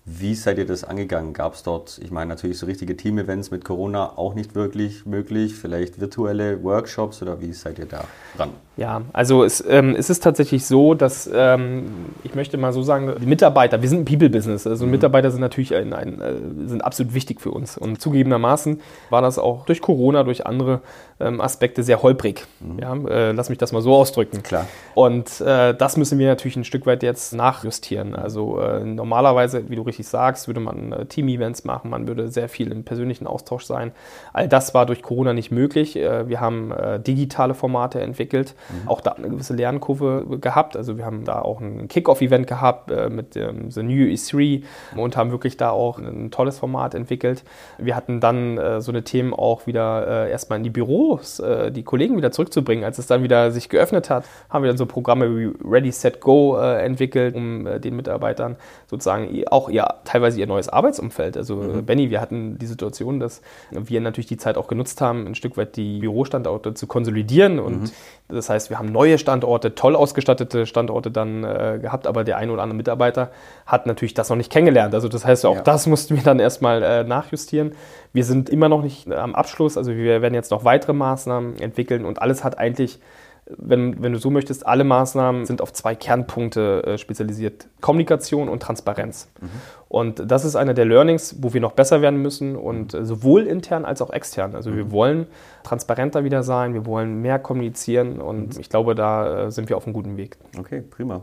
Wie 0.06 0.36
seid 0.36 0.58
ihr 0.58 0.66
das 0.66 0.84
angegangen? 0.84 1.32
Gab 1.32 1.54
es 1.54 1.64
dort, 1.64 1.98
ich 2.04 2.12
meine 2.12 2.28
natürlich 2.28 2.58
so 2.58 2.66
richtige 2.66 2.98
Team-Events 2.98 3.52
mit 3.52 3.64
Corona 3.64 4.18
auch 4.18 4.34
nicht 4.34 4.54
wirklich 4.54 5.06
möglich, 5.06 5.56
vielleicht 5.56 6.02
virtuelle 6.02 6.62
Workshops 6.62 7.22
oder 7.22 7.40
wie 7.40 7.54
seid 7.54 7.80
ihr 7.80 7.86
da 7.86 8.04
ran? 8.38 8.50
Ja, 8.76 9.04
also 9.14 9.46
es, 9.46 9.64
ähm, 9.66 9.96
es 9.96 10.10
ist 10.10 10.22
tatsächlich 10.22 10.66
so, 10.66 10.94
dass 10.94 11.30
ähm, 11.34 11.86
ich 12.24 12.36
möchte 12.36 12.58
mal 12.58 12.74
so 12.74 12.84
sagen, 12.84 13.14
die 13.22 13.26
Mitarbeiter, 13.26 13.82
wir 13.82 13.88
sind 13.88 14.00
ein 14.02 14.06
People-Business, 14.06 14.68
also 14.68 14.86
mhm. 14.86 14.92
Mitarbeiter 14.92 15.32
sind 15.32 15.42
natürlich 15.42 15.74
ein, 15.74 15.94
ein, 15.94 16.20
äh, 16.20 16.34
sind 16.68 16.84
absolut 16.84 17.14
wichtig 17.14 17.40
für 17.40 17.52
uns 17.52 17.78
und 17.78 18.02
zugegebenermaßen 18.02 18.82
war 19.10 19.22
das 19.22 19.40
auch 19.40 19.66
durch 19.66 19.80
Corona, 19.80 20.24
durch 20.24 20.46
andere 20.46 20.82
ähm, 21.20 21.40
Aspekte 21.40 21.84
sehr 21.84 22.02
holprig. 22.02 22.46
Mhm. 22.60 22.80
Ja, 22.80 22.96
äh, 23.10 23.32
lass 23.32 23.50
mich 23.50 23.60
das 23.60 23.72
mal 23.72 23.82
so 23.82 23.94
ausdrücken. 23.96 24.44
Klar. 24.44 24.68
Und 24.96 25.40
äh, 25.40 25.76
das 25.76 25.96
müssen 25.96 26.18
wir 26.20 26.28
natürlich 26.28 26.58
ein 26.58 26.66
Stück 26.66 26.86
weit 26.88 27.04
jetzt 27.04 27.34
nachjustieren. 27.34 28.16
Also 28.16 28.60
äh, 28.60 28.84
normalerweise, 28.84 29.70
wie 29.70 29.76
du 29.76 29.84
richtig 29.84 29.93
sagst, 30.02 30.48
würde 30.48 30.60
man 30.60 30.92
äh, 30.92 31.06
Team-Events 31.06 31.64
machen, 31.64 31.92
man 31.92 32.08
würde 32.08 32.30
sehr 32.30 32.50
viel 32.50 32.72
im 32.72 32.84
persönlichen 32.84 33.28
Austausch 33.28 33.66
sein. 33.66 33.92
All 34.34 34.48
das 34.48 34.74
war 34.74 34.88
durch 34.88 35.04
Corona 35.04 35.34
nicht 35.34 35.52
möglich. 35.52 35.96
Äh, 35.96 36.28
wir 36.28 36.42
haben 36.42 36.74
digitale 37.06 37.54
Formate 37.54 38.02
entwickelt 38.02 38.56
mhm. 38.70 38.88
auch 38.88 39.02
da 39.02 39.12
eine 39.12 39.30
gewisse 39.30 39.54
Lernkurve 39.54 40.38
gehabt. 40.40 40.76
Also 40.76 40.98
wir 40.98 41.06
haben 41.06 41.26
da 41.26 41.42
auch 41.42 41.62
ein 41.62 41.88
Kickoff-Event 41.88 42.48
gehabt 42.48 42.92
äh, 42.92 43.10
mit 43.10 43.36
dem 43.36 43.72
The 43.72 43.84
New 43.84 44.06
E3 44.06 44.64
und 44.96 45.18
haben 45.18 45.32
wirklich 45.32 45.58
da 45.58 45.72
auch 45.72 46.00
ein 46.00 46.32
tolles 46.32 46.60
Format 46.60 46.96
entwickelt. 46.96 47.44
Wir 47.78 47.96
hatten 47.96 48.20
dann 48.20 48.58
äh, 48.58 48.82
so 48.82 48.92
eine 48.92 49.04
Themen 49.04 49.34
auch 49.34 49.68
wieder 49.68 50.26
äh, 50.26 50.32
erstmal 50.32 50.58
in 50.58 50.64
die 50.64 50.70
Büros, 50.70 51.40
äh, 51.40 51.72
die 51.72 51.84
Kollegen 51.84 52.18
wieder 52.18 52.32
zurückzubringen. 52.32 52.84
Als 52.84 52.98
es 52.98 53.08
dann 53.08 53.24
wieder 53.24 53.52
sich 53.52 53.70
geöffnet 53.70 54.10
hat, 54.10 54.26
haben 54.50 54.64
wir 54.64 54.70
dann 54.70 54.78
so 54.78 54.86
Programme 54.86 55.38
wie 55.38 55.52
Ready, 55.64 55.92
Set, 55.92 56.22
Go 56.22 56.58
äh, 56.58 56.84
entwickelt, 56.84 57.36
um 57.36 57.68
äh, 57.68 57.80
den 57.80 57.96
Mitarbeitern 57.96 58.56
sozusagen 58.88 59.44
auch 59.48 59.70
ihr, 59.70 59.83
teilweise 60.04 60.40
ihr 60.40 60.48
neues 60.48 60.70
Arbeitsumfeld. 60.70 61.38
Also 61.38 61.58
mhm. 61.58 61.86
Benny, 61.86 62.10
wir 62.10 62.22
hatten 62.22 62.58
die 62.58 62.66
Situation, 62.66 63.20
dass 63.20 63.42
wir 63.72 64.02
natürlich 64.02 64.28
die 64.28 64.38
Zeit 64.38 64.58
auch 64.58 64.68
genutzt 64.68 65.00
haben, 65.02 65.28
ein 65.28 65.36
Stück 65.36 65.58
weit 65.58 65.75
die 65.75 66.00
Bürostandorte 66.00 66.74
zu 66.74 66.88
konsolidieren 66.88 67.60
und 67.60 67.82
mhm. 67.84 67.92
das 68.30 68.50
heißt, 68.50 68.63
heißt, 68.63 68.70
wir 68.70 68.80
haben 68.80 68.92
neue 68.92 69.18
Standorte, 69.18 69.75
toll 69.75 69.96
ausgestattete 69.96 70.66
Standorte 70.66 71.12
dann 71.12 71.44
äh, 71.44 71.80
gehabt, 71.82 72.08
aber 72.08 72.24
der 72.24 72.38
ein 72.38 72.50
oder 72.50 72.62
andere 72.62 72.78
Mitarbeiter 72.78 73.32
hat 73.66 73.86
natürlich 73.86 74.13
das 74.13 74.30
noch 74.30 74.38
nicht 74.38 74.52
kennengelernt. 74.52 74.94
Also 74.94 75.10
das 75.10 75.25
heißt, 75.25 75.46
auch 75.46 75.58
ja. 75.58 75.62
das 75.62 75.88
mussten 75.88 76.16
wir 76.16 76.24
dann 76.24 76.40
erstmal 76.40 76.82
äh, 76.84 77.04
nachjustieren. 77.04 77.74
Wir 78.13 78.24
sind 78.24 78.50
immer 78.50 78.70
noch 78.70 78.82
nicht 78.82 79.12
am 79.12 79.36
Abschluss, 79.36 79.78
also 79.78 79.92
wir 79.92 80.22
werden 80.22 80.34
jetzt 80.34 80.52
noch 80.52 80.63
weitere 80.63 80.94
Maßnahmen 80.94 81.60
entwickeln 81.60 82.06
und 82.06 82.22
alles 82.22 82.44
hat 82.44 82.58
eigentlich 82.58 83.00
wenn, 83.46 84.02
wenn, 84.02 84.14
du 84.14 84.20
so 84.20 84.30
möchtest, 84.30 84.66
alle 84.66 84.84
Maßnahmen 84.84 85.46
sind 85.46 85.62
auf 85.62 85.74
zwei 85.74 85.96
Kernpunkte 85.96 86.84
äh, 86.86 86.98
spezialisiert. 86.98 87.68
Kommunikation 87.82 88.48
und 88.48 88.62
Transparenz. 88.62 89.30
Mhm. 89.42 89.48
Und 89.90 90.32
das 90.32 90.46
ist 90.46 90.56
einer 90.56 90.74
der 90.74 90.86
Learnings, 90.86 91.36
wo 91.40 91.54
wir 91.54 91.60
noch 91.60 91.74
besser 91.74 92.02
werden 92.02 92.22
müssen 92.22 92.56
und 92.56 92.94
äh, 92.94 93.06
sowohl 93.06 93.46
intern 93.46 93.86
als 93.86 94.02
auch 94.02 94.12
extern. 94.12 94.56
Also 94.56 94.72
mhm. 94.72 94.76
wir 94.78 94.92
wollen 94.92 95.28
transparenter 95.64 96.24
wieder 96.24 96.44
sein, 96.44 96.74
wir 96.74 96.86
wollen 96.86 97.22
mehr 97.22 97.38
kommunizieren 97.40 98.22
und 98.22 98.56
mhm. 98.56 98.62
ich 98.62 98.70
glaube, 98.70 98.96
da 98.96 99.46
äh, 99.46 99.52
sind 99.52 99.70
wir 99.70 99.78
auf 99.78 99.86
einem 99.86 99.94
guten 99.94 100.16
Weg. 100.16 100.38
Okay, 100.58 100.82
prima. 100.82 101.22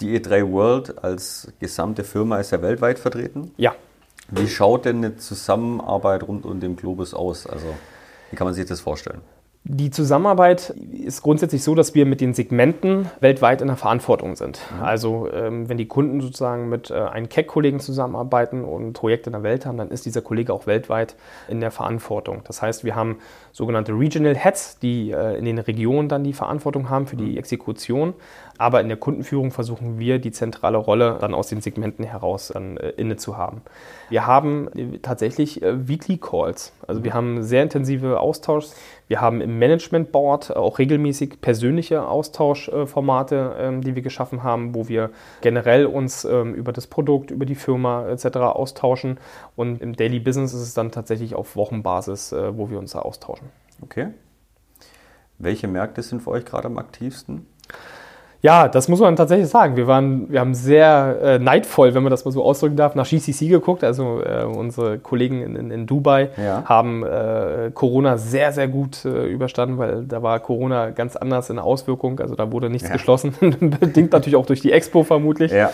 Die 0.00 0.18
E3 0.18 0.50
World 0.50 1.04
als 1.04 1.52
gesamte 1.58 2.04
Firma 2.04 2.38
ist 2.38 2.52
ja 2.52 2.62
weltweit 2.62 2.98
vertreten. 2.98 3.52
Ja. 3.56 3.74
Wie 4.30 4.46
schaut 4.46 4.84
denn 4.84 4.98
eine 4.98 5.16
Zusammenarbeit 5.16 6.22
rund 6.22 6.44
um 6.44 6.60
den 6.60 6.76
Globus 6.76 7.14
aus? 7.14 7.46
Also, 7.46 7.66
wie 8.30 8.36
kann 8.36 8.46
man 8.46 8.54
sich 8.54 8.66
das 8.66 8.80
vorstellen? 8.80 9.22
Die 9.70 9.90
Zusammenarbeit 9.90 10.70
ist 10.92 11.20
grundsätzlich 11.20 11.62
so, 11.62 11.74
dass 11.74 11.94
wir 11.94 12.06
mit 12.06 12.22
den 12.22 12.32
Segmenten 12.32 13.10
weltweit 13.20 13.60
in 13.60 13.66
der 13.66 13.76
Verantwortung 13.76 14.34
sind. 14.34 14.60
Mhm. 14.74 14.82
Also 14.82 15.30
ähm, 15.30 15.68
wenn 15.68 15.76
die 15.76 15.86
Kunden 15.86 16.22
sozusagen 16.22 16.70
mit 16.70 16.90
äh, 16.90 16.94
einem 16.94 17.28
CAC-Kollegen 17.28 17.78
zusammenarbeiten 17.78 18.64
und 18.64 18.94
Projekte 18.94 19.28
in 19.28 19.32
der 19.32 19.42
Welt 19.42 19.66
haben, 19.66 19.76
dann 19.76 19.90
ist 19.90 20.06
dieser 20.06 20.22
Kollege 20.22 20.54
auch 20.54 20.66
weltweit 20.66 21.16
in 21.48 21.60
der 21.60 21.70
Verantwortung. 21.70 22.40
Das 22.46 22.62
heißt, 22.62 22.82
wir 22.82 22.96
haben 22.96 23.18
sogenannte 23.52 23.92
Regional 23.92 24.36
Heads, 24.36 24.78
die 24.78 25.10
äh, 25.10 25.38
in 25.38 25.44
den 25.44 25.58
Regionen 25.58 26.08
dann 26.08 26.24
die 26.24 26.32
Verantwortung 26.32 26.88
haben 26.88 27.06
für 27.06 27.16
die 27.16 27.32
mhm. 27.32 27.38
Exekution. 27.38 28.14
Aber 28.58 28.80
in 28.80 28.88
der 28.88 28.96
Kundenführung 28.96 29.52
versuchen 29.52 30.00
wir, 30.00 30.18
die 30.18 30.32
zentrale 30.32 30.78
Rolle 30.78 31.16
dann 31.20 31.32
aus 31.32 31.46
den 31.46 31.60
Segmenten 31.60 32.04
heraus 32.04 32.50
dann 32.52 32.76
äh, 32.76 32.90
inne 32.90 33.16
zu 33.16 33.36
haben. 33.36 33.62
Wir 34.10 34.26
haben 34.26 34.68
äh, 34.74 34.98
tatsächlich 34.98 35.60
Weekly 35.62 36.18
Calls. 36.18 36.72
Also 36.86 37.04
wir 37.04 37.14
haben 37.14 37.42
sehr 37.42 37.62
intensive 37.62 38.18
Austausch. 38.18 38.66
Wir 39.06 39.20
haben 39.20 39.40
im 39.40 39.58
Management 39.58 40.10
Board 40.10 40.54
auch 40.54 40.78
regelmäßig 40.78 41.40
persönliche 41.40 42.06
Austauschformate, 42.06 43.54
ähm, 43.58 43.80
die 43.82 43.94
wir 43.94 44.02
geschaffen 44.02 44.42
haben, 44.42 44.74
wo 44.74 44.88
wir 44.88 45.10
generell 45.40 45.86
uns 45.86 46.24
ähm, 46.24 46.52
über 46.54 46.72
das 46.72 46.88
Produkt, 46.88 47.30
über 47.30 47.46
die 47.46 47.54
Firma 47.54 48.08
etc. 48.08 48.38
austauschen. 48.38 49.18
Und 49.54 49.80
im 49.80 49.94
Daily 49.94 50.18
Business 50.18 50.52
ist 50.52 50.62
es 50.62 50.74
dann 50.74 50.90
tatsächlich 50.90 51.36
auf 51.36 51.54
Wochenbasis, 51.54 52.34
wo 52.52 52.70
wir 52.70 52.78
uns 52.78 52.92
da 52.92 53.00
austauschen. 53.00 53.47
Okay. 53.80 54.14
Welche 55.38 55.68
Märkte 55.68 56.02
sind 56.02 56.22
für 56.22 56.30
euch 56.30 56.44
gerade 56.44 56.66
am 56.66 56.78
aktivsten? 56.78 57.46
Ja, 58.40 58.68
das 58.68 58.88
muss 58.88 59.00
man 59.00 59.16
tatsächlich 59.16 59.48
sagen. 59.48 59.76
Wir, 59.76 59.88
waren, 59.88 60.30
wir 60.30 60.38
haben 60.38 60.54
sehr 60.54 61.18
äh, 61.20 61.38
neidvoll, 61.40 61.94
wenn 61.94 62.04
man 62.04 62.10
das 62.10 62.24
mal 62.24 62.30
so 62.30 62.44
ausdrücken 62.44 62.76
darf, 62.76 62.94
nach 62.94 63.08
GCC 63.08 63.48
geguckt. 63.48 63.82
Also 63.82 64.22
äh, 64.22 64.44
unsere 64.44 64.98
Kollegen 64.98 65.42
in, 65.42 65.56
in, 65.56 65.70
in 65.72 65.86
Dubai 65.86 66.30
ja. 66.36 66.62
haben 66.64 67.04
äh, 67.04 67.72
Corona 67.74 68.16
sehr, 68.16 68.52
sehr 68.52 68.68
gut 68.68 69.04
äh, 69.04 69.26
überstanden, 69.26 69.78
weil 69.78 70.04
da 70.04 70.22
war 70.22 70.38
Corona 70.38 70.90
ganz 70.90 71.16
anders 71.16 71.50
in 71.50 71.58
Auswirkung. 71.58 72.20
Also 72.20 72.36
da 72.36 72.52
wurde 72.52 72.70
nichts 72.70 72.88
ja. 72.88 72.94
geschlossen, 72.94 73.34
bedingt 73.80 74.12
natürlich 74.12 74.36
auch 74.36 74.46
durch 74.46 74.60
die 74.60 74.70
Expo 74.70 75.02
vermutlich. 75.02 75.50
Ja. 75.50 75.70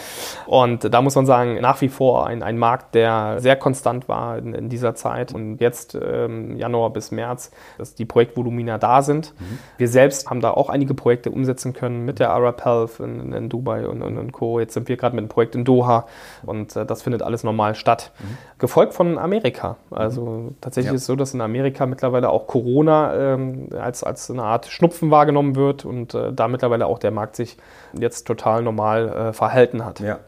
Und 0.47 0.93
da 0.93 1.03
muss 1.03 1.15
man 1.17 1.27
sagen, 1.27 1.61
nach 1.61 1.83
wie 1.83 1.89
vor 1.89 2.27
ein, 2.27 2.43
ein 2.43 2.57
Markt, 2.57 2.95
der 2.95 3.41
sehr 3.41 3.57
konstant 3.57 4.09
war 4.09 4.39
in, 4.39 4.55
in 4.55 4.71
dieser 4.71 4.95
Zeit. 4.95 5.35
Und 5.35 5.61
jetzt 5.61 5.99
ähm, 6.03 6.57
Januar 6.57 6.95
bis 6.95 7.11
März, 7.11 7.51
dass 7.77 7.95
die 7.95 8.07
Projektvolumina 8.07 8.79
da 8.79 9.03
sind. 9.03 9.35
Mhm. 9.39 9.59
Wir 9.77 9.89
selbst 9.89 10.31
haben 10.31 10.41
da 10.41 10.53
auch 10.53 10.71
einige 10.71 10.95
Projekte 10.95 11.31
umsetzen 11.31 11.75
können 11.75 12.07
mit 12.07 12.21
der 12.21 12.31
Arab 12.31 12.54
Arab 12.55 12.65
Health 12.65 13.01
in, 13.01 13.33
in 13.33 13.49
Dubai 13.49 13.87
und, 13.87 14.03
und, 14.03 14.19
und, 14.19 14.33
Co. 14.33 14.61
Jetzt 14.61 14.75
sind 14.75 14.89
wir 14.89 14.97
gerade 14.97 15.15
mit 15.15 15.23
einem 15.23 15.29
Projekt 15.29 15.55
in 15.55 15.65
Doha 15.65 16.07
und 16.45 16.77
äh, 16.77 16.87
das 16.87 17.03
findet 17.03 17.23
alles 17.23 17.45
normal 17.45 17.75
statt. 17.75 18.13
Mhm. 18.19 18.39
Gefolgt 18.59 18.95
von 18.95 19.19
Amerika. 19.19 19.77
Also 19.91 20.53
tatsächlich 20.61 20.93
ja. 20.93 20.95
ist 20.97 21.03
es 21.03 21.07
so, 21.07 21.17
dass 21.17 21.35
in 21.35 21.41
Amerika 21.41 21.87
mittlerweile 21.87 22.31
auch 22.31 22.47
Corona 22.47 23.35
ähm, 23.35 23.69
als, 23.79 24.05
als 24.05 24.31
eine 24.31 24.43
Art 24.43 24.67
Schnupfen 24.67 25.11
wahrgenommen 25.11 25.57
wird 25.57 25.85
und 25.85 26.15
äh, 26.15 26.33
da 26.33 26.49
mittlerweile 26.49 26.87
auch 26.87 26.99
der 26.99 27.11
Markt 27.11 27.37
sich 27.37 27.57
jetzt 27.99 28.27
total 28.27 28.63
normal 28.63 29.09
äh, 29.09 29.33
verhalten 29.33 29.85
hat. 29.85 30.01
Ja. 30.01 30.21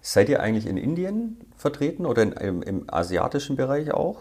Seid 0.00 0.28
ihr 0.28 0.40
eigentlich 0.40 0.66
in 0.66 0.76
Indien 0.76 1.38
vertreten 1.62 2.04
oder 2.04 2.22
in, 2.22 2.32
im, 2.32 2.62
im 2.62 2.84
asiatischen 2.88 3.56
Bereich 3.56 3.94
auch? 3.94 4.16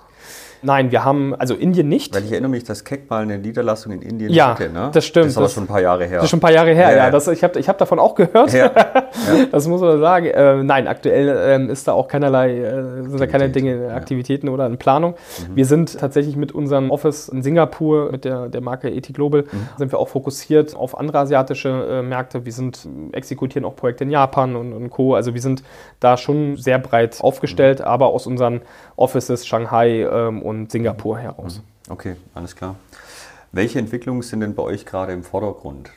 Nein, 0.64 0.92
wir 0.92 1.04
haben, 1.04 1.34
also 1.36 1.56
Indien 1.56 1.90
nicht. 1.90 2.14
Weil 2.14 2.24
ich 2.24 2.32
erinnere 2.32 2.52
mich, 2.52 2.64
dass 2.64 2.84
Keck 2.84 3.10
mal 3.10 3.24
eine 3.24 3.40
Niederlassung 3.40 3.92
in 3.94 4.02
Indien 4.02 4.32
ja, 4.32 4.50
hatte, 4.52 4.70
ne? 4.70 4.92
das 4.94 5.06
stimmt. 5.06 5.26
Das 5.26 5.32
ist 5.32 5.38
aber 5.38 5.50
schon 5.50 5.64
ein 5.64 5.68
paar 5.68 5.82
Jahre 5.82 6.06
her. 6.06 6.18
Das 6.18 6.26
ist 6.26 6.30
schon 6.30 6.38
ein 6.38 6.42
paar 6.42 6.52
Jahre 6.52 6.74
her, 6.74 6.92
ja. 6.92 6.98
ja. 6.98 7.10
Das, 7.10 7.28
ich 7.28 7.44
habe 7.44 7.60
ich 7.60 7.68
hab 7.68 7.78
davon 7.80 7.98
auch 7.98 8.14
gehört. 8.14 8.54
Ja. 8.54 8.70
das 9.52 9.68
muss 9.68 9.82
man 9.82 10.00
sagen. 10.00 10.28
Äh, 10.28 10.64
nein, 10.64 10.88
aktuell 10.88 11.68
äh, 11.68 11.72
ist 11.72 11.88
da 11.88 11.94
auch 11.94 12.08
keinerlei, 12.08 12.60
äh, 12.60 13.04
sind 13.08 13.20
da 13.20 13.28
keine 13.28 13.50
Dinge, 13.50 13.92
Aktivitäten 13.94 14.50
oder 14.50 14.68
in 14.68 14.78
Planung. 14.78 15.12
Mhm. 15.14 15.56
Wir 15.56 15.66
sind 15.66 15.98
tatsächlich 15.98 16.36
mit 16.36 16.52
unserem 16.52 16.92
Office 16.92 17.30
in 17.30 17.42
Singapur, 17.42 18.12
mit 18.12 18.26
der, 18.26 18.48
der 18.48 18.62
Marke 18.62 18.92
ET 18.92 19.12
Global, 19.14 19.46
mhm. 19.52 19.70
sind 19.78 19.92
wir 19.92 19.98
auch 19.98 20.10
fokussiert 20.10 20.76
auf 20.76 20.98
andere 20.98 21.20
asiatische 21.20 21.70
äh, 21.70 22.02
Märkte. 22.04 22.46
Wir 22.46 22.54
sind, 22.54 22.88
exekutieren 23.14 23.66
auch 23.66 23.76
Projekte 23.76 24.04
in 24.04 24.12
Japan 24.12 24.56
und, 24.56 24.74
und 24.74 24.90
Co. 24.92 25.16
Also 25.16 25.34
wir 25.34 25.42
sind 25.42 25.64
da 26.00 26.18
schon 26.18 26.58
sehr 26.58 26.78
breit 26.78 27.18
aufgestellt, 27.32 27.80
mhm. 27.80 27.86
aber 27.86 28.08
aus 28.08 28.28
unseren 28.28 28.62
Offices 28.96 29.48
Shanghai 29.48 30.02
ähm, 30.02 30.42
und 30.42 30.72
Singapur 30.72 31.18
heraus. 31.18 31.62
Mhm. 31.88 31.92
Okay, 31.92 32.16
alles 32.34 32.56
klar. 32.56 32.76
Welche 33.52 33.80
Entwicklungen 33.80 34.22
sind 34.22 34.42
denn 34.42 34.56
bei 34.56 34.64
euch 34.64 34.86
gerade 34.86 35.12
im 35.14 35.24
Vordergrund? 35.24 35.92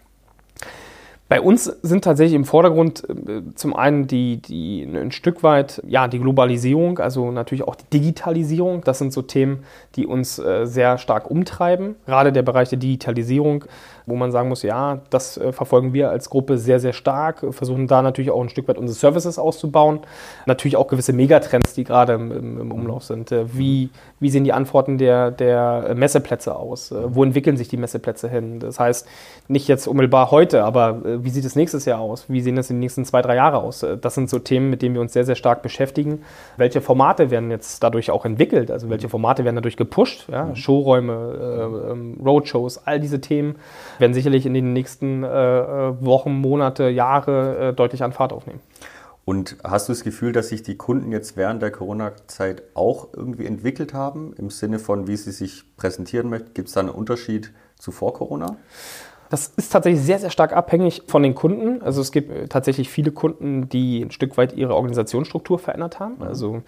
Bei 1.29 1.41
uns 1.41 1.65
sind 1.65 2.05
tatsächlich 2.05 2.35
im 2.35 2.45
Vordergrund 2.45 3.03
äh, 3.09 3.43
zum 3.55 3.75
einen 3.75 4.07
die, 4.07 4.43
die 4.43 4.83
ein 4.83 5.11
Stück 5.11 5.43
weit 5.43 5.83
ja, 5.87 6.07
die 6.07 6.19
Globalisierung, 6.19 6.99
also 6.99 7.31
natürlich 7.31 7.67
auch 7.67 7.77
die 7.77 7.89
Digitalisierung. 7.93 8.83
Das 8.85 8.99
sind 8.99 9.13
so 9.13 9.23
Themen, 9.23 9.65
die 9.97 10.07
uns 10.07 10.39
äh, 10.39 10.67
sehr 10.67 10.99
stark 10.99 11.31
umtreiben. 11.31 11.97
Gerade 12.07 12.31
der 12.31 12.43
Bereich 12.43 12.69
der 12.69 12.79
Digitalisierung, 12.79 13.65
wo 14.07 14.17
man 14.17 14.33
sagen 14.33 14.49
muss, 14.49 14.63
ja, 14.63 15.01
das 15.11 15.39
äh, 15.39 15.53
verfolgen 15.53 15.93
wir 15.93 16.11
als 16.11 16.29
Gruppe 16.29 16.59
sehr, 16.59 16.79
sehr 16.81 16.93
stark, 16.93 17.45
versuchen 17.51 17.87
da 17.87 18.03
natürlich 18.03 18.31
auch 18.31 18.43
ein 18.43 18.49
Stück 18.49 18.69
weit 18.69 18.79
unsere 18.79 18.99
Services 18.99 19.39
auszubauen. 19.39 20.01
Natürlich 20.47 20.77
auch 20.77 20.89
gewisse 20.89 21.13
Megatrends, 21.13 21.75
die 21.75 21.85
gerade 21.85 22.15
im, 22.15 22.61
im, 22.61 22.73
Umlauf 22.73 23.05
sind. 23.05 23.31
Wie, 23.31 23.91
wie 24.21 24.31
sehen 24.31 24.45
die 24.45 24.53
Antworten 24.53 24.99
der, 24.99 25.31
der 25.31 25.95
Messeplätze 25.95 26.55
aus? 26.55 26.93
Wo 27.07 27.25
entwickeln 27.25 27.57
sich 27.57 27.69
die 27.69 27.77
Messeplätze 27.77 28.29
hin? 28.29 28.59
Das 28.59 28.79
heißt, 28.79 29.07
nicht 29.49 29.69
jetzt 29.69 29.87
unmittelbar 29.87 30.31
heute, 30.31 30.65
aber 30.65 31.01
wie 31.25 31.31
sieht 31.31 31.45
es 31.45 31.57
nächstes 31.57 31.85
Jahr 31.85 32.01
aus? 32.01 32.27
Wie 32.29 32.41
sehen 32.41 32.57
das 32.57 32.71
in 32.71 32.77
den 32.77 32.81
nächsten 32.81 33.05
zwei, 33.05 33.23
drei 33.23 33.37
Jahre 33.37 33.59
aus? 33.59 33.85
Das 34.01 34.15
sind 34.15 34.29
so 34.29 34.39
Themen, 34.39 34.71
mit 34.71 34.83
denen 34.83 34.95
wir 34.95 35.01
uns 35.01 35.13
sehr, 35.13 35.25
sehr 35.25 35.37
stark 35.37 35.63
beschäftigen. 35.63 36.23
Welche 36.57 36.81
Formate 36.81 37.31
werden 37.31 37.51
jetzt 37.51 37.83
dadurch 37.83 38.11
auch 38.11 38.25
entwickelt? 38.25 38.71
Also 38.71 38.91
welche 38.91 39.09
Formate 39.09 39.45
werden 39.45 39.57
dadurch 39.57 39.77
gepusht? 39.77 40.29
Ja? 40.31 40.47
Mhm. 40.47 40.57
Showräume, 40.57 41.13
äh, 41.41 41.93
ähm, 41.93 42.21
Roadshows, 42.25 42.87
all 42.87 43.01
diese 43.01 43.21
Themen 43.21 43.57
werden 43.99 44.15
sicherlich 44.15 44.47
in 44.47 44.55
den 44.55 44.73
nächsten 44.73 45.25
äh, 45.25 45.29
Wochen, 45.29 46.33
Monate, 46.33 46.89
Jahre 46.89 47.71
äh, 47.71 47.73
deutlich 47.73 48.03
an 48.03 48.13
Fahrt 48.13 48.33
aufnehmen. 48.33 48.61
Und 49.25 49.57
hast 49.65 49.89
du 49.89 49.93
das 49.93 50.05
Gefühl, 50.05 50.33
dass 50.33 50.51
sich 50.51 50.63
die 50.63 50.77
Kunden 50.77 51.11
jetzt 51.11 51.37
während 51.37 51.63
der 51.63 51.71
Corona-Zeit 51.71 52.63
auch 52.75 53.09
irgendwie 53.15 53.47
entwickelt 53.47 53.95
haben, 53.95 54.35
im 54.37 54.51
Sinne 54.51 54.79
von, 54.79 55.07
wie 55.07 55.17
sie 55.17 55.33
sich 55.33 55.65
präsentieren 55.77 56.29
möchten? 56.29 56.53
Gibt 56.53 56.69
es 56.69 56.75
da 56.75 56.81
einen 56.81 56.91
Unterschied 56.91 57.53
zu 57.79 57.91
vor 57.91 58.13
Corona? 58.13 58.57
Das 59.35 59.49
ist 59.57 59.73
tatsächlich 59.73 60.01
sehr, 60.01 60.21
sehr 60.21 60.31
stark 60.31 60.53
abhängig 60.53 61.03
von 61.09 61.25
den 61.25 61.35
Kunden. 61.35 61.83
Also 61.83 62.01
es 62.01 62.13
gibt 62.13 62.31
äh, 62.31 62.47
tatsächlich 62.47 62.89
viele 62.89 63.11
Kunden, 63.11 63.69
die 63.69 64.01
ein 64.01 64.13
Stück 64.13 64.37
weit 64.37 64.53
ihre 64.53 64.77
Organisationsstruktur 64.77 65.59
verändert 65.59 65.99
haben. 65.99 66.19
Mhm. 66.19 66.23
Also 66.23 66.63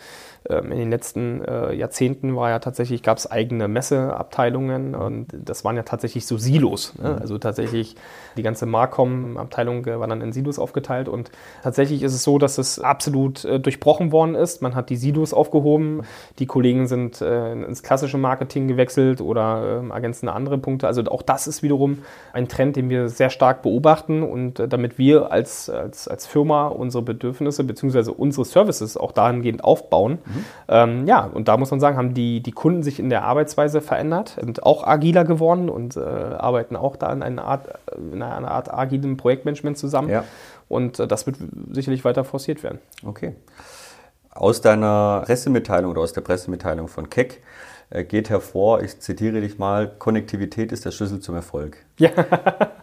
ähm, 0.51 0.73
in 0.73 0.79
den 0.79 0.91
letzten 0.91 1.45
äh, 1.45 1.73
Jahrzehnten 1.75 2.35
war 2.35 2.51
ja 2.51 2.59
tatsächlich, 2.59 3.05
gab 3.05 3.19
es 3.19 3.31
eigene 3.31 3.69
Messeabteilungen 3.69 4.97
und 4.97 5.29
das 5.33 5.65
waren 5.65 5.77
ja 5.77 5.85
tatsächlich 5.85 6.27
so 6.27 6.39
Silos. 6.39 6.95
Ne? 7.01 7.11
Mhm. 7.11 7.19
Also 7.21 7.39
tatsächlich 7.39 7.95
die 8.37 8.43
ganze 8.43 8.67
Marcom-Abteilung 8.67 9.87
äh, 9.87 10.01
war 10.01 10.09
dann 10.09 10.21
in 10.21 10.33
Silos 10.33 10.59
aufgeteilt 10.59 11.09
und 11.09 11.31
tatsächlich 11.63 12.03
ist 12.03 12.15
es 12.15 12.25
so, 12.25 12.37
dass 12.39 12.59
es 12.59 12.81
absolut 12.81 13.45
äh, 13.45 13.61
durchbrochen 13.61 14.11
worden 14.11 14.35
ist. 14.35 14.61
Man 14.61 14.75
hat 14.75 14.91
die 14.91 14.97
Silos 14.97 15.33
aufgehoben, 15.33 16.03
die 16.41 16.47
Kollegen 16.47 16.89
sind 16.89 17.21
äh, 17.21 17.53
ins 17.53 17.85
klassische 17.85 18.19
Marketing 18.19 18.67
gewechselt 18.67 19.21
oder 19.21 19.79
ähm, 19.79 19.93
ergänzen 19.93 20.29
andere 20.29 20.59
Punkte. 20.59 20.89
Also 20.89 21.03
auch 21.05 21.23
das 21.23 21.47
ist 21.47 21.63
wiederum 21.63 21.99
ein 22.33 22.49
Trend, 22.49 22.56
den 22.59 22.91
wir 22.91 23.09
sehr 23.09 23.31
stark 23.31 23.63
beobachten 23.63 24.23
und 24.23 24.59
äh, 24.61 24.69
damit 24.69 24.99
wir 24.99 25.31
als, 25.31 25.69
als, 25.71 26.09
als 26.09 26.27
Firma 26.27 26.69
unsere 26.69 27.03
Bedürfnisse 27.03 27.65
bzw. 27.65 28.11
unsere 28.11 28.45
Services 28.45 28.97
auch 28.97 29.13
dahingehend 29.13 29.63
aufbauen, 29.65 30.19
mhm. 30.25 30.45
Ähm, 30.69 31.07
ja, 31.07 31.25
und 31.25 31.49
da 31.49 31.57
muss 31.57 31.71
man 31.71 31.81
sagen, 31.81 31.97
haben 31.97 32.15
die, 32.15 32.43
die 32.43 32.53
Kunden 32.53 32.83
sich 32.83 32.99
in 32.99 33.09
der 33.09 33.25
Arbeitsweise 33.25 33.81
verändert, 33.81 34.37
sind 34.41 34.63
auch 34.63 34.87
agiler 34.87 35.25
geworden 35.25 35.69
und 35.69 35.97
äh, 35.97 36.01
arbeiten 36.01 36.77
auch 36.77 36.97
da 36.97 37.13
in 37.13 37.23
einer 37.23 37.45
Art, 37.45 37.69
in 37.97 38.23
einer 38.23 38.51
Art 38.51 38.73
agilem 38.73 39.17
Projektmanagement 39.17 39.79
zusammen. 39.79 40.09
Ja. 40.09 40.25
Und 40.69 40.99
äh, 40.99 41.07
das 41.07 41.27
wird 41.27 41.37
sicherlich 41.71 42.05
weiter 42.05 42.25
forciert 42.25 42.63
werden. 42.63 42.79
Okay. 43.05 43.35
Aus 44.31 44.61
deiner 44.61 45.23
Pressemitteilung 45.25 45.93
oder 45.93 46.03
aus 46.03 46.13
der 46.13 46.21
Pressemitteilung 46.21 46.89
von 46.89 47.09
Keck 47.09 47.35
äh, 47.35 47.41
geht 48.09 48.31
hervor, 48.31 48.83
ich 48.83 48.99
zitiere 49.01 49.41
dich 49.41 49.59
mal, 49.59 49.91
Konnektivität 49.99 50.73
ist 50.73 50.85
der 50.85 50.91
Schlüssel 50.91 51.21
zum 51.21 51.35
Erfolg. 51.35 51.79
Ja. 51.99 52.11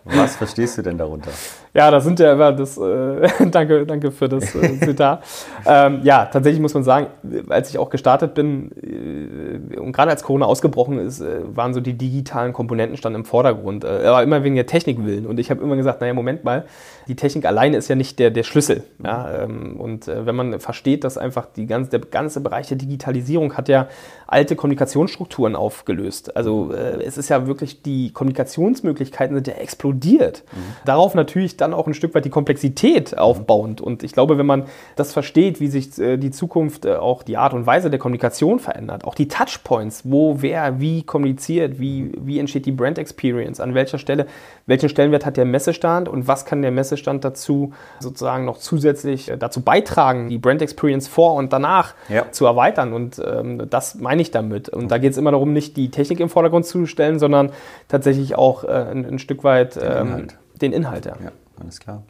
Was 0.05 0.35
verstehst 0.35 0.77
du 0.77 0.81
denn 0.81 0.97
darunter? 0.97 1.29
Ja, 1.73 1.89
das 1.89 2.03
sind 2.03 2.19
ja 2.19 2.33
immer 2.33 2.51
das, 2.51 2.77
äh, 2.77 3.27
danke, 3.51 3.85
danke 3.85 4.11
für 4.11 4.27
das 4.27 4.53
äh, 4.53 4.79
Zitat. 4.81 5.23
ähm, 5.65 6.01
ja, 6.03 6.25
tatsächlich 6.25 6.61
muss 6.61 6.73
man 6.73 6.83
sagen, 6.83 7.07
als 7.47 7.69
ich 7.69 7.77
auch 7.77 7.89
gestartet 7.89 8.33
bin 8.33 8.71
äh, 8.81 9.77
und 9.77 9.93
gerade 9.93 10.11
als 10.11 10.23
Corona 10.23 10.45
ausgebrochen 10.45 10.99
ist, 10.99 11.21
äh, 11.21 11.41
waren 11.55 11.73
so 11.73 11.79
die 11.79 11.93
digitalen 11.93 12.53
Komponenten 12.53 12.97
standen 12.97 13.19
im 13.19 13.25
Vordergrund. 13.25 13.85
Äh, 13.85 14.05
aber 14.05 14.23
immer 14.23 14.43
wegen 14.43 14.55
der 14.55 14.65
Technik 14.65 15.05
willen. 15.05 15.25
Und 15.25 15.39
ich 15.39 15.49
habe 15.49 15.63
immer 15.63 15.75
gesagt, 15.75 16.01
naja, 16.01 16.13
Moment 16.13 16.43
mal, 16.43 16.65
die 17.07 17.15
Technik 17.15 17.45
alleine 17.45 17.77
ist 17.77 17.87
ja 17.87 17.95
nicht 17.95 18.19
der, 18.19 18.29
der 18.29 18.43
Schlüssel. 18.43 18.83
Ja? 19.03 19.43
Ähm, 19.43 19.79
und 19.79 20.07
äh, 20.07 20.25
wenn 20.25 20.35
man 20.35 20.59
versteht, 20.59 21.03
dass 21.03 21.17
einfach 21.17 21.45
die 21.45 21.65
ganze, 21.65 21.91
der 21.91 21.99
ganze 22.01 22.41
Bereich 22.41 22.67
der 22.67 22.77
Digitalisierung 22.77 23.55
hat 23.55 23.69
ja 23.69 23.87
alte 24.27 24.55
Kommunikationsstrukturen 24.93 25.55
aufgelöst. 25.55 26.35
Also 26.35 26.71
es 26.71 27.17
ist 27.17 27.29
ja 27.29 27.47
wirklich, 27.47 27.81
die 27.81 28.11
Kommunikationsmöglichkeiten 28.11 29.35
sind 29.35 29.47
ja 29.47 29.55
explodiert. 29.55 30.43
Mhm. 30.51 30.57
Darauf 30.85 31.15
natürlich 31.15 31.57
dann 31.57 31.73
auch 31.73 31.87
ein 31.87 31.93
Stück 31.93 32.13
weit 32.15 32.25
die 32.25 32.29
Komplexität 32.29 33.17
aufbauend. 33.17 33.81
Und 33.81 34.03
ich 34.03 34.13
glaube, 34.13 34.37
wenn 34.37 34.45
man 34.45 34.65
das 34.95 35.13
versteht, 35.13 35.59
wie 35.59 35.67
sich 35.67 35.97
äh, 35.99 36.17
die 36.17 36.31
Zukunft 36.31 36.85
äh, 36.85 36.95
auch 36.95 37.23
die 37.23 37.37
Art 37.37 37.53
und 37.53 37.65
Weise 37.65 37.89
der 37.89 37.99
Kommunikation 37.99 38.59
verändert, 38.59 39.05
auch 39.05 39.15
die 39.15 39.27
Touchpoints, 39.27 40.03
wo 40.05 40.41
wer 40.41 40.79
wie 40.79 41.03
kommuniziert, 41.03 41.79
wie, 41.79 42.11
wie 42.17 42.39
entsteht 42.39 42.65
die 42.65 42.71
Brand 42.71 42.97
Experience, 42.97 43.59
an 43.59 43.73
welcher 43.73 43.97
Stelle, 43.97 44.27
welchen 44.65 44.89
Stellenwert 44.89 45.25
hat 45.25 45.37
der 45.37 45.45
Messestand 45.45 46.07
und 46.07 46.27
was 46.27 46.45
kann 46.45 46.61
der 46.61 46.71
Messestand 46.71 47.25
dazu 47.25 47.73
sozusagen 47.99 48.45
noch 48.45 48.57
zusätzlich 48.57 49.29
äh, 49.29 49.37
dazu 49.37 49.61
beitragen, 49.61 50.29
die 50.29 50.37
Brand 50.37 50.61
Experience 50.61 51.07
vor 51.07 51.33
und 51.33 51.51
danach 51.51 51.95
ja. 52.09 52.31
zu 52.31 52.45
erweitern. 52.45 52.93
Und 52.93 53.21
ähm, 53.25 53.67
das 53.69 53.95
meine 53.95 54.21
ich 54.21 54.31
damit. 54.31 54.69
Und 54.69 54.82
da 54.87 54.97
geht 54.97 55.11
es 55.11 55.17
immer 55.17 55.31
darum, 55.31 55.53
nicht 55.53 55.77
die 55.77 55.91
Technik 55.91 56.19
im 56.19 56.29
Vordergrund 56.29 56.65
zu 56.65 56.85
stellen, 56.85 57.19
sondern 57.19 57.51
tatsächlich 57.87 58.35
auch 58.35 58.63
äh, 58.63 58.67
ein, 58.67 59.05
ein, 59.05 59.19
Stück 59.19 59.43
weit 59.43 59.75
den 59.75 59.83
ähm, 59.83 60.07
Inhalt. 60.07 60.37
Den 60.61 60.73
Inhalt 60.73 61.05
ja. 61.05 61.15
ja 61.23 61.31
alles 61.59 61.79
klar. 61.79 62.03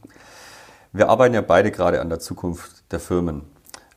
Wir 0.91 1.09
arbeiten 1.09 1.33
ja 1.33 1.41
beide 1.41 1.71
gerade 1.71 2.01
an 2.01 2.09
der 2.09 2.19
Zukunft 2.19 2.91
der 2.91 2.99
Firmen. 2.99 3.43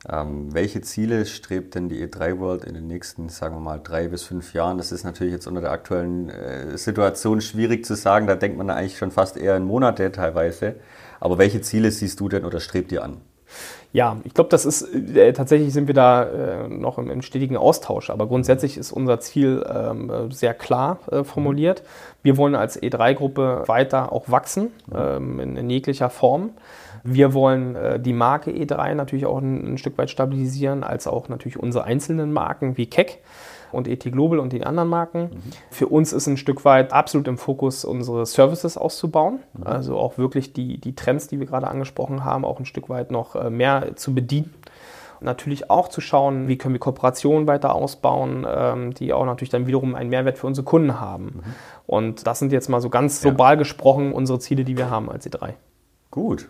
Ähm, 0.09 0.53
welche 0.53 0.81
Ziele 0.81 1.25
strebt 1.25 1.75
denn 1.75 1.89
die 1.89 2.05
E3 2.05 2.39
World 2.39 2.63
in 2.63 2.73
den 2.73 2.87
nächsten, 2.87 3.29
sagen 3.29 3.55
wir 3.55 3.59
mal, 3.59 3.79
drei 3.83 4.07
bis 4.07 4.23
fünf 4.23 4.53
Jahren? 4.53 4.77
Das 4.77 4.91
ist 4.91 5.03
natürlich 5.03 5.33
jetzt 5.33 5.47
unter 5.47 5.61
der 5.61 5.71
aktuellen 5.71 6.29
äh, 6.29 6.77
Situation 6.77 7.41
schwierig 7.41 7.85
zu 7.85 7.95
sagen. 7.95 8.25
Da 8.27 8.35
denkt 8.35 8.57
man 8.57 8.69
eigentlich 8.69 8.97
schon 8.97 9.11
fast 9.11 9.37
eher 9.37 9.57
in 9.57 9.63
Monate 9.63 10.11
teilweise. 10.11 10.75
Aber 11.19 11.37
welche 11.37 11.61
Ziele 11.61 11.91
siehst 11.91 12.19
du 12.19 12.29
denn 12.29 12.45
oder 12.45 12.59
strebt 12.59 12.91
ihr 12.91 13.03
an? 13.03 13.17
Ja, 13.97 14.17
ich 14.25 14.35
glaube, 14.35 14.51
das 14.51 14.63
ist 14.63 14.83
äh, 14.93 15.33
tatsächlich 15.33 15.73
sind 15.73 15.87
wir 15.87 15.95
da 15.95 16.21
äh, 16.21 16.67
noch 16.67 16.99
im, 16.99 17.09
im, 17.09 17.23
stetigen 17.23 17.57
Austausch. 17.57 18.11
Aber 18.11 18.27
grundsätzlich 18.27 18.77
ist 18.77 18.91
unser 18.91 19.19
Ziel 19.19 19.65
ähm, 19.67 20.29
sehr 20.29 20.53
klar 20.53 20.99
äh, 21.09 21.23
formuliert. 21.23 21.81
Wir 22.21 22.37
wollen 22.37 22.53
als 22.53 22.79
E3-Gruppe 22.79 23.63
weiter 23.65 24.11
auch 24.11 24.29
wachsen 24.29 24.67
ähm, 24.95 25.39
in, 25.39 25.57
in, 25.57 25.67
jeglicher 25.71 26.11
Form. 26.11 26.51
Wir 27.03 27.33
wollen 27.33 27.75
äh, 27.75 27.99
die 27.99 28.13
Marke 28.13 28.51
E3 28.51 28.93
natürlich 28.93 29.25
auch 29.25 29.39
ein, 29.39 29.73
ein, 29.73 29.77
Stück 29.79 29.97
weit 29.97 30.11
stabilisieren, 30.11 30.83
als 30.83 31.07
auch 31.07 31.27
natürlich 31.27 31.57
unsere 31.57 31.85
einzelnen 31.85 32.31
Marken 32.31 32.77
wie 32.77 32.85
Keck 32.85 33.17
und 33.71 33.87
ET 33.87 34.03
Global 34.03 34.39
und 34.39 34.53
den 34.53 34.63
anderen 34.63 34.89
Marken. 34.89 35.21
Mhm. 35.21 35.39
Für 35.71 35.87
uns 35.87 36.13
ist 36.13 36.27
ein 36.27 36.37
Stück 36.37 36.65
weit 36.65 36.93
absolut 36.93 37.27
im 37.27 37.37
Fokus, 37.37 37.85
unsere 37.85 38.25
Services 38.25 38.77
auszubauen. 38.77 39.39
Mhm. 39.53 39.63
Also 39.63 39.97
auch 39.97 40.17
wirklich 40.17 40.53
die, 40.53 40.79
die 40.79 40.95
Trends, 40.95 41.27
die 41.27 41.39
wir 41.39 41.47
gerade 41.47 41.67
angesprochen 41.67 42.23
haben, 42.23 42.45
auch 42.45 42.59
ein 42.59 42.65
Stück 42.65 42.89
weit 42.89 43.11
noch 43.11 43.35
äh, 43.35 43.49
mehr 43.49 43.95
zu 43.95 44.13
bedienen. 44.13 44.53
Und 45.19 45.25
natürlich 45.25 45.69
auch 45.69 45.87
zu 45.87 45.99
schauen, 45.99 46.47
wie 46.47 46.57
können 46.57 46.75
wir 46.75 46.79
Kooperationen 46.79 47.47
weiter 47.47 47.73
ausbauen, 47.73 48.45
ähm, 48.47 48.93
die 48.93 49.13
auch 49.13 49.25
natürlich 49.25 49.49
dann 49.49 49.65
wiederum 49.65 49.95
einen 49.95 50.09
Mehrwert 50.09 50.37
für 50.37 50.47
unsere 50.47 50.65
Kunden 50.65 50.99
haben. 50.99 51.25
Mhm. 51.25 51.41
Und 51.87 52.27
das 52.27 52.39
sind 52.39 52.51
jetzt 52.51 52.69
mal 52.69 52.81
so 52.81 52.89
ganz 52.89 53.21
global 53.21 53.53
ja. 53.53 53.55
gesprochen 53.55 54.13
unsere 54.13 54.39
Ziele, 54.39 54.63
die 54.63 54.77
wir 54.77 54.89
haben 54.89 55.09
als 55.09 55.25
E3. 55.27 55.53
Gut. 56.11 56.49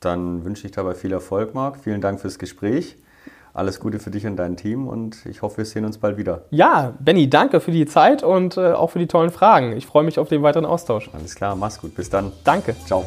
Dann 0.00 0.44
wünsche 0.44 0.66
ich 0.66 0.72
dabei 0.72 0.94
viel 0.94 1.12
Erfolg, 1.12 1.54
Marc. 1.54 1.78
Vielen 1.78 2.00
Dank 2.00 2.20
fürs 2.20 2.38
Gespräch. 2.38 2.96
Alles 3.58 3.80
Gute 3.80 3.98
für 3.98 4.10
dich 4.10 4.24
und 4.24 4.36
dein 4.36 4.56
Team 4.56 4.86
und 4.86 5.26
ich 5.26 5.42
hoffe, 5.42 5.58
wir 5.58 5.64
sehen 5.64 5.84
uns 5.84 5.98
bald 5.98 6.16
wieder. 6.16 6.42
Ja, 6.50 6.94
Benny, 7.00 7.28
danke 7.28 7.58
für 7.58 7.72
die 7.72 7.86
Zeit 7.86 8.22
und 8.22 8.56
äh, 8.56 8.70
auch 8.70 8.90
für 8.90 9.00
die 9.00 9.08
tollen 9.08 9.30
Fragen. 9.30 9.76
Ich 9.76 9.84
freue 9.84 10.04
mich 10.04 10.20
auf 10.20 10.28
den 10.28 10.42
weiteren 10.42 10.64
Austausch. 10.64 11.10
Alles 11.12 11.34
klar, 11.34 11.56
mach's 11.56 11.80
gut. 11.80 11.96
Bis 11.96 12.08
dann. 12.08 12.30
Danke. 12.44 12.76
Ciao. 12.86 13.04